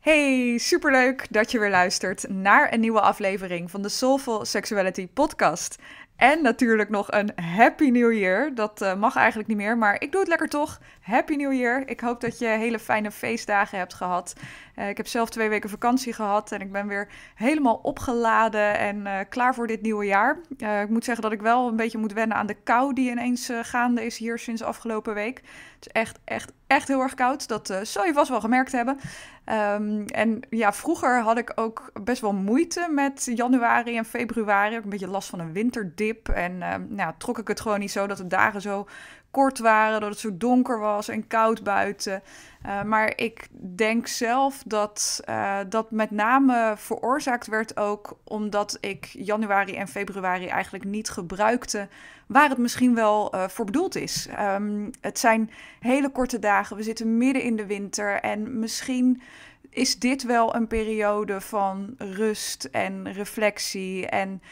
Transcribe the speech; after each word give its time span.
Hey, 0.00 0.58
superleuk 0.58 1.26
dat 1.30 1.50
je 1.50 1.58
weer 1.58 1.70
luistert 1.70 2.28
naar 2.28 2.72
een 2.72 2.80
nieuwe 2.80 3.00
aflevering 3.00 3.70
van 3.70 3.82
de 3.82 3.88
Soulful 3.88 4.44
Sexuality 4.44 5.08
podcast. 5.08 5.78
En 6.16 6.42
natuurlijk 6.42 6.88
nog 6.88 7.12
een 7.12 7.32
Happy 7.36 7.88
New 7.88 8.12
Year. 8.12 8.54
Dat 8.54 8.82
uh, 8.82 8.94
mag 8.94 9.16
eigenlijk 9.16 9.48
niet 9.48 9.56
meer, 9.56 9.78
maar 9.78 10.02
ik 10.02 10.12
doe 10.12 10.20
het 10.20 10.28
lekker 10.28 10.48
toch. 10.48 10.80
Happy 11.00 11.34
New 11.34 11.52
Year. 11.52 11.88
Ik 11.88 12.00
hoop 12.00 12.20
dat 12.20 12.38
je 12.38 12.46
hele 12.46 12.78
fijne 12.78 13.10
feestdagen 13.10 13.78
hebt 13.78 13.94
gehad. 13.94 14.34
Uh, 14.80 14.88
ik 14.88 14.96
heb 14.96 15.06
zelf 15.06 15.30
twee 15.30 15.48
weken 15.48 15.70
vakantie 15.70 16.12
gehad 16.12 16.52
en 16.52 16.60
ik 16.60 16.72
ben 16.72 16.86
weer 16.86 17.08
helemaal 17.34 17.80
opgeladen 17.82 18.78
en 18.78 18.96
uh, 18.96 19.18
klaar 19.28 19.54
voor 19.54 19.66
dit 19.66 19.82
nieuwe 19.82 20.04
jaar. 20.04 20.40
ik 20.82 20.88
moet 20.88 21.04
zeggen 21.04 21.22
dat 21.22 21.32
ik 21.32 21.40
wel 21.40 21.68
een 21.68 21.76
beetje 21.76 21.98
moet 21.98 22.12
wennen 22.12 22.36
aan 22.36 22.46
de 22.46 22.54
kou 22.54 22.94
die 22.94 23.10
ineens 23.10 23.52
gaande 23.62 24.04
is 24.04 24.18
hier 24.18 24.38
sinds 24.38 24.62
afgelopen 24.62 25.14
week. 25.14 25.36
Het 25.36 25.86
is 25.86 25.92
echt, 25.92 26.18
echt, 26.24 26.52
echt 26.66 26.88
heel 26.88 27.00
erg 27.00 27.14
koud. 27.14 27.48
Dat 27.48 27.78
zou 27.82 28.06
je 28.06 28.12
vast 28.12 28.30
wel 28.30 28.40
gemerkt 28.40 28.72
hebben. 28.72 28.98
Um, 29.46 30.04
en 30.04 30.40
ja, 30.50 30.72
vroeger 30.72 31.20
had 31.20 31.38
ik 31.38 31.52
ook 31.54 31.90
best 32.04 32.20
wel 32.20 32.32
moeite 32.32 32.88
met 32.90 33.30
januari 33.34 33.96
en 33.96 34.04
februari. 34.04 34.76
Ook 34.76 34.84
een 34.84 34.90
beetje 34.90 35.08
last 35.08 35.28
van 35.28 35.40
een 35.40 35.52
winterdip. 35.52 36.28
En 36.28 36.72
um, 36.72 36.86
nou, 36.88 37.12
trok 37.18 37.38
ik 37.38 37.48
het 37.48 37.60
gewoon 37.60 37.78
niet 37.78 37.90
zo 37.90 38.06
dat 38.06 38.16
de 38.16 38.26
dagen 38.26 38.60
zo 38.60 38.86
kort 39.30 39.58
waren, 39.58 40.00
dat 40.00 40.10
het 40.10 40.18
zo 40.18 40.36
donker 40.36 40.78
was 40.78 41.08
en 41.08 41.26
koud 41.26 41.62
buiten. 41.62 42.22
Uh, 42.66 42.82
maar 42.82 43.12
ik 43.16 43.48
denk 43.76 44.06
zelf 44.06 44.62
dat 44.66 45.20
uh, 45.28 45.58
dat 45.68 45.90
met 45.90 46.10
name 46.10 46.74
veroorzaakt 46.76 47.46
werd 47.46 47.76
ook 47.76 48.18
omdat 48.24 48.78
ik 48.80 49.04
januari 49.04 49.74
en 49.74 49.88
februari 49.88 50.46
eigenlijk 50.46 50.84
niet 50.84 51.10
gebruikte 51.10 51.88
waar 52.26 52.48
het 52.48 52.58
misschien 52.58 52.94
wel 52.94 53.34
uh, 53.34 53.48
voor 53.48 53.64
bedoeld 53.64 53.96
is. 53.96 54.28
Um, 54.40 54.90
het 55.00 55.18
zijn 55.18 55.50
hele 55.80 56.10
korte 56.10 56.38
dagen, 56.38 56.76
we 56.76 56.82
zitten 56.82 57.18
midden 57.18 57.42
in 57.42 57.56
de 57.56 57.66
winter 57.66 58.20
en 58.20 58.58
misschien 58.58 59.22
is 59.70 59.98
dit 59.98 60.22
wel 60.22 60.54
een 60.54 60.66
periode 60.66 61.40
van 61.40 61.94
rust 61.98 62.64
en 62.64 63.12
reflectie 63.12 64.06
en 64.06 64.42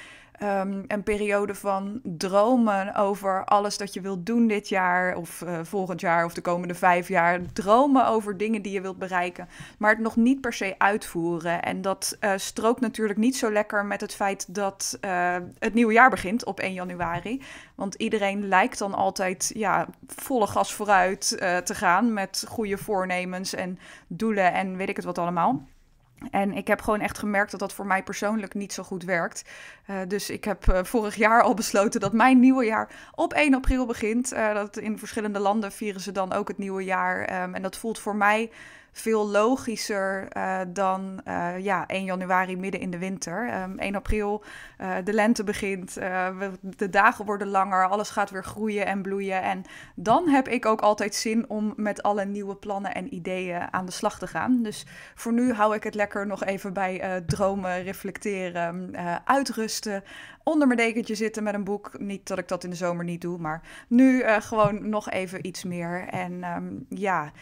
um, 0.43 0.85
een 0.87 1.03
periode 1.03 1.55
van 1.55 2.01
dromen 2.03 2.95
over 2.95 3.45
alles 3.45 3.79
dat 3.79 3.95
je 3.95 4.01
wilt 4.01 4.27
doen 4.27 4.47
dit 4.47 4.69
jaar 4.69 5.17
of 5.17 5.41
uh, 5.41 5.59
volgend 5.63 6.01
jaar 6.01 6.25
of 6.25 6.35
de 6.35 6.41
komende 6.41 6.75
vijf 6.75 7.09
jaar. 7.09 7.41
Dromen 7.53 8.07
over 8.07 8.37
dingen 8.37 8.63
die 8.63 8.73
je 8.73 8.81
wilt 8.81 8.99
bereiken, 8.99 9.49
maar 9.79 9.91
het 9.91 9.99
nog 9.99 10.17
niet 10.17 10.41
per 10.41 10.53
se 10.53 10.75
uitvoeren. 10.79 11.63
En 11.63 11.83
dat 11.83 12.17
uh, 12.21 12.33
strookt 12.37 12.81
natuurlijk 12.81 13.19
niet 13.19 13.37
zo 13.37 13.53
lekker 13.53 13.85
met 13.85 14.01
het 14.01 14.15
feit 14.15 14.55
dat 14.55 14.99
uh, 15.01 15.37
het 15.59 15.75
nieuwe 15.75 15.93
jaar 15.93 16.11
begint 16.11 16.45
op 16.45 16.61
1 16.61 16.73
januari. 16.73 17.43
Want 17.75 17.95
iedereen 17.95 18.49
lijkt 18.49 18.79
dan 18.79 18.95
altijd 18.95 19.51
ja, 19.55 19.89
volle 20.07 20.47
gas 20.47 20.73
vooruit 20.73 21.29
te 21.65 21.75
gaan 21.75 22.13
met 22.13 22.45
goede 22.49 22.79
voornemens 22.79 23.55
en 23.55 23.79
doelen 24.07 24.53
en 24.53 24.77
weet 24.77 24.89
ik 24.89 24.97
het 24.97 25.05
wat 25.05 25.19
allemaal. 25.19 25.67
En 26.31 26.53
ik 26.53 26.67
heb 26.67 26.81
gewoon 26.81 27.01
echt 27.01 27.19
gemerkt 27.19 27.51
dat 27.51 27.61
dat 27.61 27.73
voor 27.73 27.87
mij 27.87 28.03
persoonlijk 28.03 28.55
niet 28.55 28.73
zo 28.73 28.83
goed 28.83 29.05
werkt. 29.05 29.45
Uh, 29.91 29.97
dus 30.09 30.31
ik 30.31 30.45
heb 30.45 30.67
uh, 30.67 30.79
vorig 30.83 31.15
jaar 31.15 31.43
al 31.43 31.55
besloten 31.55 32.01
dat 32.01 32.13
mijn 32.13 32.41
nieuwe 32.41 32.65
jaar 32.65 33.11
op 33.15 33.33
1 33.33 33.55
april 33.55 33.87
begint. 33.87 34.33
Uh, 34.33 34.55
dat 34.55 34.77
in 34.77 34.99
verschillende 34.99 35.39
landen 35.39 35.73
vieren 35.73 36.01
ze 36.01 36.13
dan 36.13 36.33
ook 36.33 36.49
het 36.49 36.59
nieuwe 36.59 36.85
jaar. 36.85 37.43
Um, 37.43 37.55
en 37.55 37.63
dat 37.63 37.77
voelt 37.77 37.99
voor 37.99 38.17
mij 38.17 38.51
veel 39.01 39.29
logischer 39.29 40.29
uh, 40.37 40.61
dan 40.69 41.21
uh, 41.29 41.59
ja, 41.59 41.87
1 41.87 42.05
januari 42.05 42.57
midden 42.57 42.81
in 42.81 42.91
de 42.91 42.99
winter. 42.99 43.63
Um, 43.63 43.79
1 43.79 43.95
april, 43.95 44.45
uh, 44.81 44.97
de 45.05 45.13
lente 45.13 45.45
begint, 45.45 45.95
de 46.77 46.91
dagen 46.91 47.25
worden 47.25 47.49
langer, 47.49 47.89
alles 47.89 48.11
gaat 48.11 48.31
weer 48.31 48.45
groeien 48.45 48.87
en 48.87 49.03
bloeien. 49.03 49.43
En 49.43 49.63
dan 49.95 50.29
heb 50.29 50.49
ik 50.49 50.67
ook 50.67 50.81
altijd 50.81 51.15
zin 51.15 51.49
om 51.49 51.73
met 51.77 52.03
alle 52.03 52.25
nieuwe 52.25 52.57
plannen 52.57 52.95
en 52.95 53.15
ideeën 53.15 53.73
aan 53.73 53.87
de 53.87 53.93
slag 53.93 54.19
te 54.19 54.27
gaan. 54.27 54.63
Dus 54.63 54.87
voor 55.15 55.33
nu 55.33 55.53
hou 55.53 55.75
ik 55.75 55.83
het 55.83 55.95
lekker 55.95 56.27
nog 56.27 56.45
even 56.45 56.73
bij 56.73 57.23
dromen, 57.27 57.83
reflecteren, 57.83 58.97
uitrusten, 59.25 60.05
onder 60.43 60.67
mijn 60.67 60.79
dekentje 60.79 61.15
zitten 61.15 61.43
met 61.43 61.55
een 61.55 61.65
boek. 61.65 61.99
Niet 61.99 62.29
dat 62.29 62.39
ik 62.39 62.49
dat 62.49 62.65
in 62.65 62.71
de 62.71 62.77
zomer 62.77 63.05
niet 63.05 63.21
doe, 63.21 63.39
maar 63.39 63.63
nu 63.89 64.23
gewoon 64.25 64.89
nog 64.89 65.11
even 65.11 65.47
iets 65.47 65.65
meer. 65.65 66.09
En 66.09 66.45
um, 66.45 66.87
ja 66.89 67.33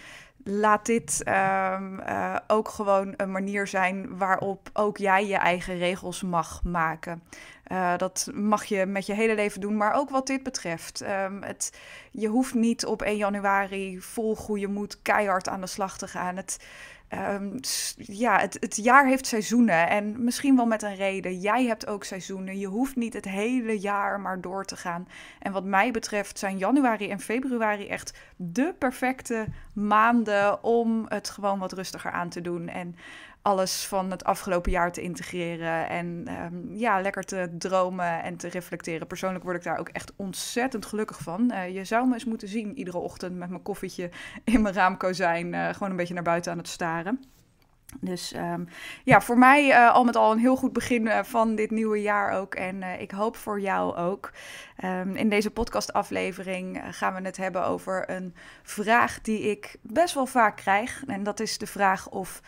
laat 0.48 0.86
dit 0.86 1.22
um, 1.28 2.00
uh, 2.00 2.36
ook 2.46 2.68
gewoon 2.68 3.14
een 3.16 3.30
manier 3.30 3.66
zijn 3.66 4.16
waarop 4.16 4.70
ook 4.72 4.96
jij 4.96 5.26
je 5.26 5.36
eigen 5.36 5.78
regels 5.78 6.22
mag 6.22 6.62
maken. 6.64 7.22
Uh, 7.72 7.96
dat 7.96 8.30
mag 8.34 8.64
je 8.64 8.86
met 8.86 9.06
je 9.06 9.12
hele 9.12 9.34
leven 9.34 9.60
doen, 9.60 9.76
maar 9.76 9.92
ook 9.92 10.10
wat 10.10 10.26
dit 10.26 10.42
betreft. 10.42 11.02
Um, 11.02 11.42
het, 11.42 11.78
je 12.10 12.28
hoeft 12.28 12.54
niet 12.54 12.86
op 12.86 13.02
1 13.02 13.16
januari 13.16 14.00
vol 14.00 14.36
goede 14.36 14.66
moed 14.66 15.02
keihard 15.02 15.48
aan 15.48 15.60
de 15.60 15.66
slag 15.66 15.98
te 15.98 16.08
gaan. 16.08 16.36
Het, 16.36 16.58
Um, 17.14 17.60
ja, 17.96 18.40
het, 18.40 18.56
het, 18.60 18.76
jaar 18.76 19.06
heeft 19.06 19.26
seizoenen 19.26 19.88
en 19.88 20.24
misschien 20.24 20.56
wel 20.56 20.66
met 20.66 20.82
een 20.82 20.94
reden. 20.94 21.40
Jij 21.40 21.64
hebt 21.64 21.86
ook 21.86 22.04
seizoenen. 22.04 22.58
Je 22.58 22.66
hoeft 22.66 22.96
niet 22.96 23.12
het 23.12 23.24
hele 23.24 23.78
jaar 23.78 24.20
maar 24.20 24.40
door 24.40 24.64
te 24.64 24.76
gaan. 24.76 25.08
En 25.38 25.52
wat 25.52 25.64
mij 25.64 25.90
betreft 25.90 26.38
zijn 26.38 26.58
januari 26.58 27.10
en 27.10 27.20
februari 27.20 27.88
echt 27.88 28.18
de 28.36 28.74
perfecte 28.78 29.46
maanden 29.72 30.62
om 30.64 31.04
het 31.08 31.30
gewoon 31.30 31.58
wat 31.58 31.72
rustiger 31.72 32.10
aan 32.10 32.28
te 32.28 32.40
doen. 32.40 32.68
En 32.68 32.96
alles 33.46 33.86
van 33.86 34.10
het 34.10 34.24
afgelopen 34.24 34.70
jaar 34.70 34.92
te 34.92 35.00
integreren. 35.00 35.88
En 35.88 36.28
um, 36.42 36.74
ja, 36.74 37.00
lekker 37.00 37.24
te 37.24 37.54
dromen 37.58 38.22
en 38.22 38.36
te 38.36 38.48
reflecteren. 38.48 39.06
Persoonlijk 39.06 39.44
word 39.44 39.56
ik 39.56 39.62
daar 39.62 39.78
ook 39.78 39.88
echt 39.88 40.12
ontzettend 40.16 40.86
gelukkig 40.86 41.18
van. 41.18 41.52
Uh, 41.52 41.74
je 41.74 41.84
zou 41.84 42.06
me 42.06 42.14
eens 42.14 42.24
moeten 42.24 42.48
zien 42.48 42.78
iedere 42.78 42.98
ochtend 42.98 43.36
met 43.36 43.48
mijn 43.48 43.62
koffietje 43.62 44.10
in 44.44 44.62
mijn 44.62 44.74
raamkozijn. 44.74 45.52
Uh, 45.52 45.68
gewoon 45.68 45.90
een 45.90 45.96
beetje 45.96 46.14
naar 46.14 46.22
buiten 46.22 46.52
aan 46.52 46.58
het 46.58 46.68
staren. 46.68 47.24
Dus 48.00 48.34
um, 48.34 48.68
ja, 49.04 49.20
voor 49.20 49.38
mij 49.38 49.68
uh, 49.68 49.92
al 49.92 50.04
met 50.04 50.16
al 50.16 50.32
een 50.32 50.38
heel 50.38 50.56
goed 50.56 50.72
begin 50.72 51.24
van 51.24 51.54
dit 51.54 51.70
nieuwe 51.70 52.02
jaar 52.02 52.32
ook. 52.32 52.54
En 52.54 52.82
ik 52.82 53.10
hoop 53.10 53.36
voor 53.36 53.60
jou 53.60 53.96
ook. 53.96 54.32
Um, 54.84 55.16
in 55.16 55.28
deze 55.28 55.50
podcastaflevering 55.50 56.82
gaan 56.90 57.14
we 57.14 57.20
het 57.20 57.36
hebben 57.36 57.64
over 57.64 58.10
een 58.10 58.34
vraag 58.62 59.20
die 59.20 59.40
ik 59.40 59.76
best 59.82 60.14
wel 60.14 60.26
vaak 60.26 60.56
krijg. 60.56 61.02
En 61.06 61.22
dat 61.22 61.40
is 61.40 61.58
de 61.58 61.66
vraag 61.66 62.08
of 62.08 62.42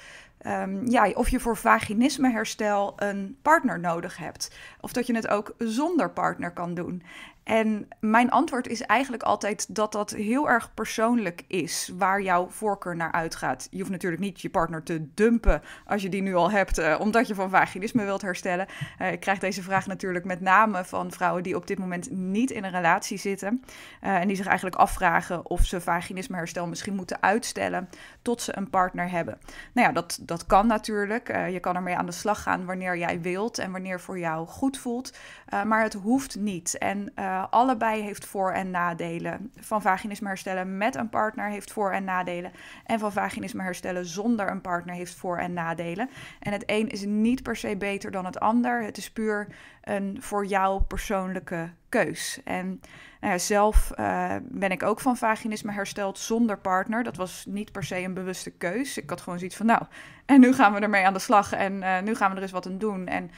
Um, 0.47 0.91
ja, 0.91 1.11
of 1.11 1.29
je 1.29 1.41
voor 1.41 1.57
vaginismeherstel 1.57 2.93
een 2.97 3.39
partner 3.43 3.81
nodig 3.81 4.17
hebt. 4.17 4.57
Of 4.81 4.93
dat 4.93 5.07
je 5.07 5.15
het 5.15 5.29
ook 5.29 5.55
zonder 5.59 6.11
partner 6.11 6.53
kan 6.53 6.75
doen. 6.75 7.03
En 7.49 7.89
mijn 8.01 8.31
antwoord 8.31 8.69
is 8.69 8.83
eigenlijk 8.83 9.23
altijd 9.23 9.75
dat 9.75 9.93
dat 9.93 10.11
heel 10.11 10.49
erg 10.49 10.75
persoonlijk 10.75 11.45
is, 11.47 11.93
waar 11.99 12.23
jouw 12.23 12.49
voorkeur 12.49 12.97
naar 12.97 13.13
uitgaat. 13.13 13.69
Je 13.71 13.79
hoeft 13.79 13.91
natuurlijk 13.91 14.23
niet 14.23 14.41
je 14.41 14.51
partner 14.51 14.83
te 14.83 15.15
dumpen 15.15 15.63
als 15.87 16.03
je 16.03 16.09
die 16.09 16.23
nu 16.23 16.35
al 16.35 16.51
hebt, 16.51 16.79
uh, 16.79 16.97
omdat 17.01 17.29
je 17.29 17.35
van 17.35 17.51
vaginisme 17.51 18.05
wilt 18.05 18.23
herstellen. 18.23 18.67
Uh, 18.99 19.13
ik 19.13 19.21
krijg 19.21 19.39
deze 19.39 19.63
vraag 19.63 19.87
natuurlijk 19.87 20.25
met 20.25 20.41
name 20.41 20.85
van 20.85 21.13
vrouwen 21.13 21.43
die 21.43 21.57
op 21.57 21.67
dit 21.67 21.79
moment 21.79 22.11
niet 22.11 22.51
in 22.51 22.65
een 22.65 22.71
relatie 22.71 23.19
zitten. 23.19 23.63
Uh, 24.05 24.17
en 24.17 24.27
die 24.27 24.37
zich 24.37 24.47
eigenlijk 24.47 24.77
afvragen 24.77 25.51
of 25.51 25.65
ze 25.65 25.81
vaginismeherstel 25.81 26.67
misschien 26.67 26.95
moeten 26.95 27.23
uitstellen 27.23 27.89
tot 28.23 28.43
ze 28.43 28.57
een 28.57 28.71
partner 28.71 29.11
hebben. 29.11 29.39
Nou 29.73 29.87
ja, 29.87 29.93
dat, 29.93 30.19
dat 30.23 30.47
kan 30.47 30.67
natuurlijk. 30.67 31.29
je 31.51 31.61
kan 31.61 31.77
ermee 31.77 31.97
aan 31.97 32.07
de 32.07 32.13
slag 32.13 32.43
gaan 32.43 32.65
wanneer 32.65 32.99
jij 32.99 33.21
wilt 33.21 33.59
en 33.59 33.73
wanneer 33.73 34.01
voor 34.01 34.19
jou 34.19 34.47
goed 34.47 34.79
voelt. 34.79 35.17
maar 35.65 35.83
het 35.83 35.95
hoeft 35.95 36.37
niet. 36.37 36.79
En 36.79 37.13
uh, 37.39 37.47
allebei 37.51 38.03
heeft 38.03 38.27
voor- 38.27 38.53
en 38.53 38.71
nadelen. 38.71 39.53
Van 39.61 39.83
vaginisme 39.83 40.29
herstellen 40.29 40.77
met 40.77 40.97
een 40.97 41.09
partner 41.09 41.49
heeft 41.51 41.73
voor- 41.73 41.93
en 41.93 42.05
nadelen. 42.05 42.53
En 42.85 42.99
van 42.99 43.13
vaginisme 43.13 43.63
herstellen 43.63 44.07
zonder 44.07 44.51
een 44.51 44.61
partner 44.61 44.95
heeft 44.95 45.15
voor- 45.15 45.39
en 45.39 45.53
nadelen. 45.53 46.11
En 46.41 46.53
het 46.53 46.63
een 46.67 46.89
is 46.89 47.05
niet 47.05 47.43
per 47.43 47.57
se 47.57 47.77
beter 47.77 48.11
dan 48.11 48.25
het 48.25 48.41
ander. 48.41 48.83
Het 48.83 48.97
is 48.97 49.11
puur 49.11 49.47
een 49.83 50.17
voor 50.21 50.47
jou 50.47 50.83
persoonlijke 50.83 51.71
keus. 51.89 52.41
En 52.45 52.81
nou 53.21 53.39
zelf 53.39 53.93
uh, 53.97 54.35
ben 54.43 54.71
ik 54.71 54.83
ook 54.83 55.01
van 55.01 55.17
vaginisme 55.17 55.73
hersteld 55.73 56.19
zonder 56.19 56.59
partner. 56.59 57.03
Dat 57.03 57.17
was 57.17 57.45
niet 57.49 57.73
per 57.73 57.85
se 57.85 57.99
een 57.99 58.15
bewuste 58.15 58.51
keus. 58.51 58.99
Ik 58.99 59.11
had 59.11 59.21
gewoon 59.21 59.39
zoiets 59.39 59.57
van, 59.57 59.67
nou, 59.67 59.83
en 60.27 60.41
nu 60.41 60.53
gaan 60.53 60.73
we 60.73 60.81
ermee 60.81 61.07
aan 61.07 61.13
de 61.13 61.19
slag 61.19 61.53
en 61.53 61.73
uh, 61.73 62.01
nu 62.01 62.15
gaan 62.15 62.31
we 62.31 62.37
er 62.37 62.43
eens 62.43 62.51
wat 62.51 62.67
aan 62.67 62.79
doen. 62.79 63.07
En 63.07 63.31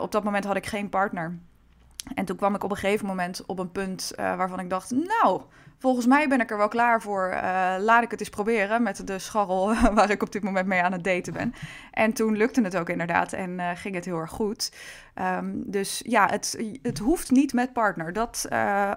op 0.00 0.12
dat 0.12 0.24
moment 0.24 0.44
had 0.44 0.56
ik 0.56 0.66
geen 0.66 0.88
partner. 0.88 1.38
En 2.14 2.24
toen 2.24 2.36
kwam 2.36 2.54
ik 2.54 2.64
op 2.64 2.70
een 2.70 2.76
gegeven 2.76 3.06
moment 3.06 3.46
op 3.46 3.58
een 3.58 3.72
punt 3.72 4.12
uh, 4.16 4.36
waarvan 4.36 4.60
ik 4.60 4.70
dacht, 4.70 4.90
nou, 4.90 5.40
volgens 5.78 6.06
mij 6.06 6.28
ben 6.28 6.40
ik 6.40 6.50
er 6.50 6.56
wel 6.56 6.68
klaar 6.68 7.02
voor. 7.02 7.30
Uh, 7.32 7.74
laat 7.78 8.02
ik 8.02 8.10
het 8.10 8.20
eens 8.20 8.28
proberen 8.28 8.82
met 8.82 9.06
de 9.06 9.18
scharrel 9.18 9.74
waar 9.94 10.10
ik 10.10 10.22
op 10.22 10.32
dit 10.32 10.42
moment 10.42 10.66
mee 10.66 10.82
aan 10.82 10.92
het 10.92 11.04
daten 11.04 11.32
ben. 11.32 11.54
En 11.90 12.12
toen 12.12 12.36
lukte 12.36 12.62
het 12.62 12.76
ook 12.76 12.88
inderdaad 12.88 13.32
en 13.32 13.50
uh, 13.50 13.70
ging 13.74 13.94
het 13.94 14.04
heel 14.04 14.18
erg 14.18 14.30
goed. 14.30 14.72
Um, 15.14 15.62
dus 15.66 16.02
ja, 16.04 16.28
het, 16.30 16.58
het 16.82 16.98
hoeft 16.98 17.30
niet 17.30 17.52
met 17.52 17.72
partner. 17.72 18.12
Dat 18.12 18.48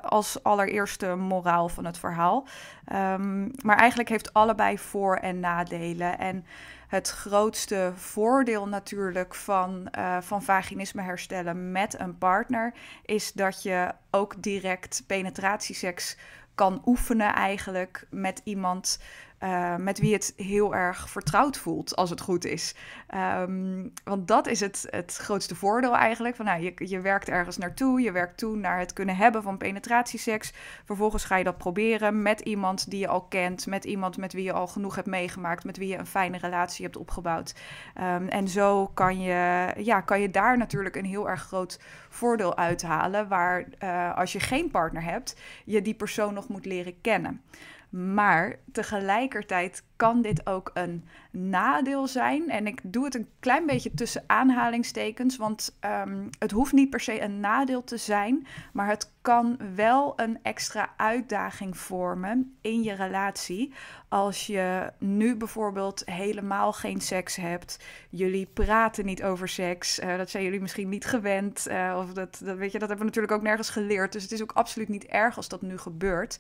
als 0.01 0.43
allereerste 0.43 1.15
moraal 1.15 1.69
van 1.69 1.85
het 1.85 1.97
verhaal. 1.97 2.47
Um, 2.93 3.51
maar 3.63 3.77
eigenlijk 3.77 4.09
heeft 4.09 4.33
allebei 4.33 4.77
voor- 4.77 5.17
en 5.17 5.39
nadelen. 5.39 6.19
En 6.19 6.45
het 6.89 7.09
grootste 7.09 7.91
voordeel 7.95 8.67
natuurlijk 8.67 9.35
van, 9.35 9.87
uh, 9.97 10.17
van 10.21 10.43
vaginisme 10.43 11.01
herstellen 11.01 11.71
met 11.71 11.99
een 11.99 12.17
partner 12.17 12.73
is 13.05 13.33
dat 13.33 13.63
je 13.63 13.91
ook 14.11 14.43
direct 14.43 15.03
penetratieseks 15.07 16.17
kan 16.55 16.81
oefenen 16.85 17.33
eigenlijk 17.33 18.07
met 18.09 18.41
iemand 18.43 18.99
uh, 19.43 19.75
met 19.75 19.99
wie 19.99 20.13
het 20.13 20.33
heel 20.35 20.75
erg 20.75 21.09
vertrouwd 21.09 21.57
voelt 21.57 21.95
als 21.95 22.09
het 22.09 22.21
goed 22.21 22.45
is. 22.45 22.75
Um, 23.41 23.93
want 24.03 24.27
dat 24.27 24.47
is 24.47 24.59
het, 24.59 24.87
het 24.89 25.15
grootste 25.15 25.55
voordeel 25.55 25.95
eigenlijk. 25.95 26.35
Van, 26.35 26.45
nou, 26.45 26.61
je, 26.61 26.73
je 26.77 27.01
werkt 27.01 27.29
ergens 27.29 27.57
naartoe, 27.57 28.01
je 28.01 28.11
werkt 28.11 28.37
toe 28.37 28.55
naar 28.55 28.79
het 28.79 28.93
kunnen 28.93 29.15
hebben 29.15 29.43
van 29.43 29.57
penetratieseks. 29.57 30.53
Vervolgens 30.85 31.23
ga 31.23 31.37
je 31.37 31.43
dat 31.43 31.57
proberen 31.57 32.21
met 32.21 32.39
iemand 32.39 32.89
die 32.89 32.99
je 32.99 33.07
al 33.07 33.21
kent, 33.21 33.67
met 33.67 33.83
iemand 33.83 34.17
met 34.17 34.33
wie 34.33 34.43
je 34.43 34.53
al 34.53 34.67
genoeg 34.67 34.95
hebt 34.95 35.07
meegemaakt, 35.07 35.63
met 35.63 35.77
wie 35.77 35.87
je 35.87 35.97
een 35.97 36.05
fijne 36.05 36.37
relatie 36.37 36.85
hebt 36.85 36.97
opgebouwd. 36.97 37.55
Um, 38.01 38.27
en 38.27 38.47
zo 38.47 38.87
kan 38.87 39.21
je, 39.21 39.73
ja, 39.77 40.01
kan 40.01 40.21
je 40.21 40.29
daar 40.29 40.57
natuurlijk 40.57 40.95
een 40.95 41.05
heel 41.05 41.29
erg 41.29 41.41
groot 41.41 41.79
voordeel 42.09 42.57
uithalen, 42.57 43.27
waar 43.27 43.65
uh, 43.83 44.17
als 44.17 44.31
je 44.31 44.39
geen 44.39 44.71
partner 44.71 45.03
hebt, 45.03 45.35
je 45.65 45.81
die 45.81 45.93
persoon 45.93 46.33
nog 46.33 46.47
moet 46.47 46.65
leren 46.65 47.01
kennen. 47.01 47.41
Maar 47.89 48.59
tegelijkertijd 48.71 49.83
kan 49.99 50.21
dit 50.21 50.47
ook 50.47 50.71
een 50.73 51.03
nadeel 51.31 52.07
zijn. 52.07 52.49
En 52.49 52.67
ik 52.67 52.79
doe 52.83 53.05
het 53.05 53.15
een 53.15 53.27
klein 53.39 53.65
beetje 53.65 53.93
tussen 53.93 54.23
aanhalingstekens, 54.27 55.37
want 55.37 55.77
um, 55.85 56.29
het 56.39 56.51
hoeft 56.51 56.73
niet 56.73 56.89
per 56.89 56.99
se 56.99 57.21
een 57.21 57.39
nadeel 57.39 57.83
te 57.83 57.97
zijn, 57.97 58.47
maar 58.73 58.87
het 58.87 59.11
kan 59.21 59.57
wel 59.75 60.13
een 60.15 60.39
extra 60.41 60.89
uitdaging 60.97 61.77
vormen 61.77 62.57
in 62.61 62.83
je 62.83 62.93
relatie. 62.93 63.73
Als 64.07 64.47
je 64.47 64.91
nu 64.97 65.35
bijvoorbeeld 65.35 66.01
helemaal 66.05 66.73
geen 66.73 67.01
seks 67.01 67.35
hebt, 67.35 67.79
jullie 68.09 68.45
praten 68.53 69.05
niet 69.05 69.23
over 69.23 69.49
seks, 69.49 69.99
uh, 69.99 70.17
dat 70.17 70.29
zijn 70.29 70.43
jullie 70.43 70.61
misschien 70.61 70.89
niet 70.89 71.05
gewend, 71.05 71.67
uh, 71.69 71.95
of 71.97 72.13
dat, 72.13 72.41
dat, 72.43 72.57
weet 72.57 72.71
je, 72.71 72.79
dat 72.79 72.89
hebben 72.89 72.97
we 72.97 73.13
natuurlijk 73.13 73.33
ook 73.33 73.41
nergens 73.41 73.69
geleerd. 73.69 74.11
Dus 74.11 74.23
het 74.23 74.31
is 74.31 74.41
ook 74.41 74.51
absoluut 74.51 74.89
niet 74.89 75.05
erg 75.05 75.37
als 75.37 75.47
dat 75.47 75.61
nu 75.61 75.77
gebeurt. 75.77 76.39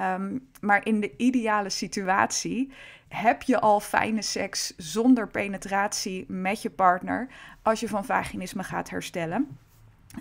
Um, 0.00 0.48
maar 0.60 0.86
in 0.86 1.00
de 1.00 1.16
ideale 1.16 1.70
situatie 1.70 2.72
heb 3.08 3.42
je 3.42 3.60
al 3.60 3.80
fijne 3.80 4.22
seks 4.22 4.74
zonder 4.76 5.28
penetratie 5.28 6.24
met 6.28 6.62
je 6.62 6.70
partner 6.70 7.28
als 7.62 7.80
je 7.80 7.88
van 7.88 8.04
vaginisme 8.04 8.62
gaat 8.62 8.90
herstellen. 8.90 9.58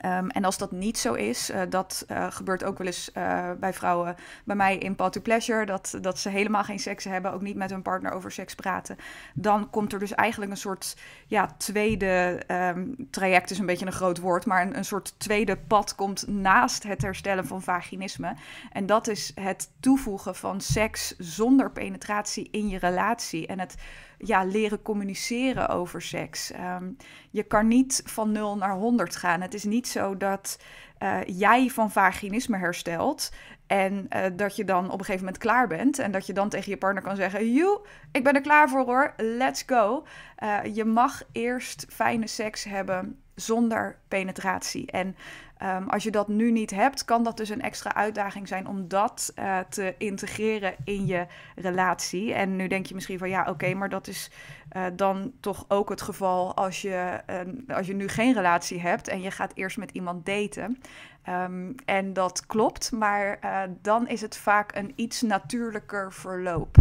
Um, 0.05 0.29
en 0.29 0.43
als 0.43 0.57
dat 0.57 0.71
niet 0.71 0.97
zo 0.97 1.13
is, 1.13 1.49
uh, 1.49 1.61
dat 1.69 2.05
uh, 2.11 2.27
gebeurt 2.29 2.63
ook 2.63 2.77
wel 2.77 2.87
eens 2.87 3.11
uh, 3.17 3.51
bij 3.59 3.73
vrouwen 3.73 4.15
bij 4.45 4.55
mij 4.55 4.77
in 4.77 4.95
Path 4.95 5.13
to 5.13 5.21
Pleasure, 5.21 5.65
dat, 5.65 5.97
dat 6.01 6.19
ze 6.19 6.29
helemaal 6.29 6.63
geen 6.63 6.79
seks 6.79 7.03
hebben, 7.03 7.31
ook 7.33 7.41
niet 7.41 7.55
met 7.55 7.69
hun 7.69 7.81
partner 7.81 8.11
over 8.11 8.31
seks 8.31 8.55
praten. 8.55 8.97
Dan 9.33 9.69
komt 9.69 9.93
er 9.93 9.99
dus 9.99 10.13
eigenlijk 10.13 10.51
een 10.51 10.57
soort 10.57 10.97
ja, 11.27 11.55
tweede 11.57 12.41
um, 12.47 13.07
traject, 13.11 13.51
is 13.51 13.59
een 13.59 13.65
beetje 13.65 13.85
een 13.85 13.91
groot 13.91 14.19
woord, 14.19 14.45
maar 14.45 14.61
een, 14.61 14.77
een 14.77 14.85
soort 14.85 15.19
tweede 15.19 15.57
pad 15.57 15.95
komt 15.95 16.27
naast 16.27 16.83
het 16.83 17.01
herstellen 17.01 17.47
van 17.47 17.61
vaginisme. 17.61 18.35
En 18.71 18.85
dat 18.85 19.07
is 19.07 19.31
het 19.35 19.71
toevoegen 19.79 20.35
van 20.35 20.61
seks 20.61 21.15
zonder 21.17 21.71
penetratie 21.71 22.47
in 22.51 22.69
je 22.69 22.79
relatie 22.79 23.47
en 23.47 23.59
het 23.59 23.75
ja, 24.17 24.43
leren 24.43 24.81
communiceren 24.81 25.69
over 25.69 26.01
seks. 26.01 26.53
Um, 26.53 26.97
je 27.29 27.43
kan 27.43 27.67
niet 27.67 28.01
van 28.05 28.31
0 28.31 28.57
naar 28.57 28.75
100 28.75 29.15
gaan. 29.15 29.41
Het 29.41 29.53
is 29.53 29.63
niet 29.63 29.87
zo 29.87 30.17
dat 30.17 30.59
uh, 30.99 31.19
jij 31.25 31.69
van 31.69 31.91
vaginisme 31.91 32.57
herstelt 32.57 33.31
en 33.67 34.07
uh, 34.15 34.25
dat 34.35 34.55
je 34.55 34.63
dan 34.63 34.85
op 34.85 34.99
een 34.99 35.05
gegeven 35.05 35.25
moment 35.25 35.43
klaar 35.43 35.67
bent. 35.67 35.99
En 35.99 36.11
dat 36.11 36.25
je 36.25 36.33
dan 36.33 36.49
tegen 36.49 36.71
je 36.71 36.77
partner 36.77 37.03
kan 37.03 37.15
zeggen: 37.15 37.53
Joe, 37.53 37.81
ik 38.11 38.23
ben 38.23 38.33
er 38.33 38.41
klaar 38.41 38.69
voor 38.69 38.85
hoor, 38.85 39.13
let's 39.17 39.63
go. 39.65 40.05
Uh, 40.43 40.59
je 40.75 40.85
mag 40.85 41.23
eerst 41.31 41.85
fijne 41.89 42.27
seks 42.27 42.63
hebben 42.63 43.21
zonder 43.35 43.99
penetratie. 44.07 44.91
En 44.91 45.15
um, 45.63 45.89
als 45.89 46.03
je 46.03 46.11
dat 46.11 46.27
nu 46.27 46.51
niet 46.51 46.71
hebt, 46.71 47.05
kan 47.05 47.23
dat 47.23 47.37
dus 47.37 47.49
een 47.49 47.61
extra 47.61 47.95
uitdaging 47.95 48.47
zijn 48.47 48.67
om 48.67 48.87
dat 48.87 49.33
uh, 49.39 49.59
te 49.69 49.95
integreren 49.97 50.75
in 50.83 51.05
je 51.05 51.25
relatie. 51.55 52.33
En 52.33 52.55
nu 52.55 52.67
denk 52.67 52.85
je 52.85 52.93
misschien 52.93 53.17
van 53.17 53.29
ja, 53.29 53.45
oké, 53.49 53.73
maar 53.73 53.89
dat 53.89 54.07
is 54.07 54.31
uh, 54.75 54.85
dan 54.93 55.31
toch 55.39 55.65
ook 55.67 55.89
het 55.89 56.01
geval 56.01 56.55
als 56.55 56.81
je, 56.81 57.21
uh, 57.29 57.75
als 57.77 57.87
je 57.87 57.93
nu 57.93 58.07
geen 58.07 58.33
relatie 58.33 58.81
hebt 58.81 59.07
en 59.07 59.21
je 59.21 59.31
gaat 59.31 59.51
eerst 59.55 59.77
met 59.77 59.91
iemand 59.91 60.25
daten. 60.25 60.81
Um, 61.29 61.75
en 61.85 62.13
dat 62.13 62.45
klopt, 62.45 62.91
maar 62.91 63.39
uh, 63.43 63.61
dan 63.81 64.07
is 64.07 64.21
het 64.21 64.37
vaak 64.37 64.75
een 64.75 64.93
iets 64.95 65.21
natuurlijker 65.21 66.13
verloop. 66.13 66.75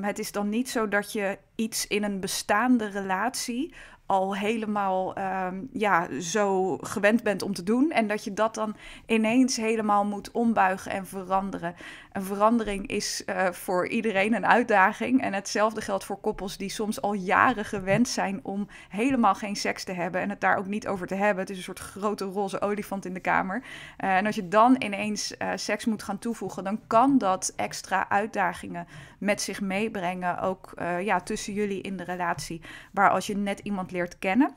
Het 0.00 0.18
is 0.18 0.32
dan 0.32 0.48
niet 0.48 0.70
zo 0.70 0.88
dat 0.88 1.12
je 1.12 1.38
iets 1.54 1.86
in 1.86 2.04
een 2.04 2.20
bestaande 2.20 2.88
relatie 2.88 3.74
al 4.10 4.36
helemaal 4.36 5.18
um, 5.18 5.68
ja, 5.72 6.20
zo 6.20 6.76
gewend 6.76 7.22
bent 7.22 7.42
om 7.42 7.54
te 7.54 7.62
doen. 7.62 7.90
En 7.90 8.06
dat 8.06 8.24
je 8.24 8.32
dat 8.32 8.54
dan 8.54 8.76
ineens 9.06 9.56
helemaal 9.56 10.04
moet 10.04 10.30
ombuigen 10.30 10.90
en 10.92 11.06
veranderen. 11.06 11.74
Een 12.12 12.22
verandering 12.22 12.86
is 12.86 13.22
uh, 13.26 13.50
voor 13.50 13.88
iedereen 13.88 14.34
een 14.34 14.46
uitdaging. 14.46 15.22
En 15.22 15.32
hetzelfde 15.32 15.80
geldt 15.80 16.04
voor 16.04 16.20
koppels 16.20 16.56
die 16.56 16.68
soms 16.68 17.00
al 17.00 17.12
jaren 17.12 17.64
gewend 17.64 18.08
zijn 18.08 18.40
om 18.42 18.68
helemaal 18.88 19.34
geen 19.34 19.56
seks 19.56 19.84
te 19.84 19.92
hebben. 19.92 20.20
En 20.20 20.30
het 20.30 20.40
daar 20.40 20.56
ook 20.56 20.66
niet 20.66 20.88
over 20.88 21.06
te 21.06 21.14
hebben. 21.14 21.40
Het 21.40 21.50
is 21.50 21.56
een 21.56 21.62
soort 21.62 21.78
grote 21.78 22.24
roze 22.24 22.60
olifant 22.60 23.04
in 23.04 23.14
de 23.14 23.20
kamer. 23.20 23.62
Uh, 23.98 24.16
en 24.16 24.26
als 24.26 24.34
je 24.34 24.48
dan 24.48 24.76
ineens 24.78 25.34
uh, 25.38 25.50
seks 25.54 25.84
moet 25.84 26.02
gaan 26.02 26.18
toevoegen, 26.18 26.64
dan 26.64 26.80
kan 26.86 27.18
dat 27.18 27.52
extra 27.56 28.08
uitdagingen 28.08 28.86
met 29.18 29.42
zich 29.42 29.60
meebrengen. 29.60 30.38
Ook 30.38 30.72
ja, 31.00 31.20
tussen 31.20 31.52
jullie 31.52 31.80
in 31.80 31.96
de 31.96 32.04
relatie. 32.04 32.60
Waar 32.92 33.10
als 33.10 33.26
je 33.26 33.36
net 33.36 33.58
iemand 33.58 33.90
leert 33.90 34.18
kennen. 34.18 34.54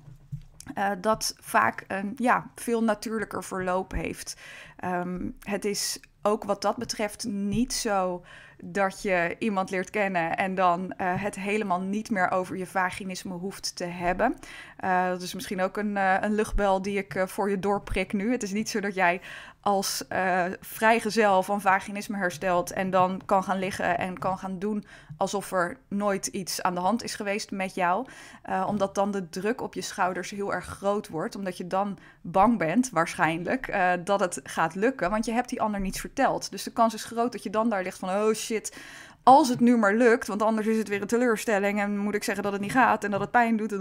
Dat 1.01 1.35
vaak 1.39 1.83
een 1.87 2.13
ja, 2.15 2.49
veel 2.55 2.83
natuurlijker 2.83 3.43
verloop 3.43 3.91
heeft. 3.91 4.41
Um, 4.85 5.35
het 5.39 5.65
is 5.65 5.99
ook 6.23 6.43
wat 6.43 6.61
dat 6.61 6.75
betreft 6.75 7.23
niet 7.27 7.73
zo 7.73 8.23
dat 8.63 9.01
je 9.01 9.35
iemand 9.39 9.69
leert 9.69 9.89
kennen 9.89 10.37
en 10.37 10.55
dan 10.55 10.81
uh, 10.81 11.21
het 11.21 11.35
helemaal 11.35 11.81
niet 11.81 12.09
meer 12.09 12.31
over 12.31 12.57
je 12.57 12.65
vaginisme 12.65 13.33
hoeft 13.33 13.75
te 13.75 13.85
hebben. 13.85 14.35
Uh, 14.83 15.07
dat 15.07 15.21
is 15.21 15.33
misschien 15.33 15.61
ook 15.61 15.77
een, 15.77 15.95
uh, 15.95 16.17
een 16.19 16.35
luchtbel 16.35 16.81
die 16.81 16.97
ik 16.97 17.23
voor 17.25 17.49
je 17.49 17.59
doorprik 17.59 18.13
nu. 18.13 18.31
Het 18.31 18.43
is 18.43 18.51
niet 18.51 18.69
zo 18.69 18.79
dat 18.79 18.95
jij 18.95 19.21
als 19.63 20.03
uh, 20.09 20.45
vrijgezel 20.59 21.43
van 21.43 21.61
vaginisme 21.61 22.17
herstelt 22.17 22.71
en 22.71 22.89
dan 22.89 23.21
kan 23.25 23.43
gaan 23.43 23.59
liggen 23.59 23.97
en 23.97 24.19
kan 24.19 24.37
gaan 24.37 24.59
doen 24.59 24.85
alsof 25.17 25.51
er 25.51 25.77
nooit 25.87 26.27
iets 26.27 26.61
aan 26.61 26.73
de 26.73 26.79
hand 26.79 27.03
is 27.03 27.15
geweest 27.15 27.51
met 27.51 27.75
jou. 27.75 28.07
Uh, 28.49 28.65
omdat 28.67 28.95
dan 28.95 29.11
de 29.11 29.29
druk 29.29 29.61
op 29.61 29.73
je 29.73 29.81
schouders 29.81 30.29
heel 30.29 30.53
erg 30.53 30.65
groot 30.65 31.07
wordt, 31.07 31.35
omdat 31.35 31.57
je 31.57 31.67
dan 31.67 31.97
bang 32.21 32.57
bent, 32.57 32.89
waarschijnlijk, 32.89 33.67
uh, 33.67 33.91
dat 34.03 34.19
het 34.19 34.39
gaat 34.43 34.75
lukken, 34.75 35.09
want 35.09 35.25
je 35.25 35.31
hebt 35.31 35.49
die 35.49 35.61
ander 35.61 35.79
niets 35.79 35.99
verteld. 35.99 36.51
Dus 36.51 36.63
de 36.63 36.71
kans 36.71 36.93
is 36.93 37.03
groot 37.03 37.31
dat 37.31 37.43
je 37.43 37.49
dan 37.49 37.69
daar 37.69 37.83
ligt 37.83 37.99
van, 37.99 38.09
oh 38.09 38.33
shit, 38.33 38.77
als 39.23 39.49
het 39.49 39.59
nu 39.59 39.77
maar 39.77 39.95
lukt, 39.95 40.27
want 40.27 40.41
anders 40.41 40.67
is 40.67 40.77
het 40.77 40.87
weer 40.87 41.01
een 41.01 41.07
teleurstelling 41.07 41.79
en 41.79 41.97
moet 41.97 42.15
ik 42.15 42.23
zeggen 42.23 42.43
dat 42.43 42.51
het 42.53 42.61
niet 42.61 42.71
gaat 42.71 43.03
en 43.03 43.11
dat 43.11 43.19
het 43.19 43.31
pijn 43.31 43.57
doet. 43.57 43.71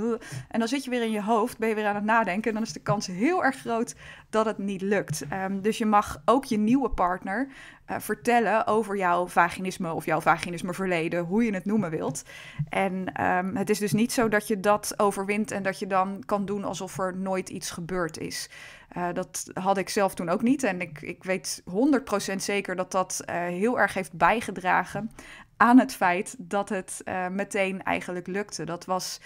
En 0.48 0.58
dan 0.58 0.68
zit 0.68 0.84
je 0.84 0.90
weer 0.90 1.02
in 1.02 1.10
je 1.10 1.22
hoofd, 1.22 1.58
ben 1.58 1.68
je 1.68 1.74
weer 1.74 1.86
aan 1.86 1.94
het 1.94 2.04
nadenken 2.04 2.48
en 2.48 2.54
dan 2.54 2.62
is 2.62 2.72
de 2.72 2.80
kans 2.80 3.06
heel 3.06 3.44
erg 3.44 3.56
groot 3.56 3.94
dat 4.30 4.46
het 4.46 4.58
niet 4.58 4.82
lukt. 4.82 5.24
Um, 5.32 5.62
dus 5.62 5.78
je 5.78 5.86
mag 5.86 6.22
ook 6.24 6.44
je 6.44 6.58
nieuwe 6.58 6.90
partner 6.90 7.48
uh, 7.90 7.96
vertellen 7.98 8.66
over 8.66 8.96
jouw 8.96 9.28
vaginisme 9.28 9.92
of 9.92 10.04
jouw 10.04 10.20
vaginisme 10.20 10.74
verleden, 10.74 11.24
hoe 11.24 11.44
je 11.44 11.54
het 11.54 11.64
noemen 11.64 11.90
wilt. 11.90 12.22
En 12.68 13.24
um, 13.26 13.56
het 13.56 13.70
is 13.70 13.78
dus 13.78 13.92
niet 13.92 14.12
zo 14.12 14.28
dat 14.28 14.48
je 14.48 14.60
dat 14.60 14.94
overwint 14.96 15.50
en 15.50 15.62
dat 15.62 15.78
je 15.78 15.86
dan 15.86 16.22
kan 16.26 16.44
doen 16.44 16.64
alsof 16.64 16.98
er 16.98 17.16
nooit 17.16 17.48
iets 17.48 17.70
gebeurd 17.70 18.18
is. 18.18 18.48
Uh, 18.96 19.08
dat 19.12 19.50
had 19.54 19.78
ik 19.78 19.88
zelf 19.88 20.14
toen 20.14 20.28
ook 20.28 20.42
niet. 20.42 20.62
En 20.62 20.80
ik, 20.80 21.02
ik 21.02 21.24
weet 21.24 21.62
100% 22.32 22.36
zeker 22.36 22.76
dat 22.76 22.92
dat 22.92 23.22
uh, 23.26 23.36
heel 23.36 23.80
erg 23.80 23.94
heeft 23.94 24.12
bijgedragen 24.12 25.10
aan 25.56 25.78
het 25.78 25.94
feit 25.94 26.34
dat 26.38 26.68
het 26.68 27.00
uh, 27.04 27.28
meteen 27.28 27.82
eigenlijk 27.82 28.26
lukte. 28.26 28.64
Dat 28.64 28.84
was 28.84 29.20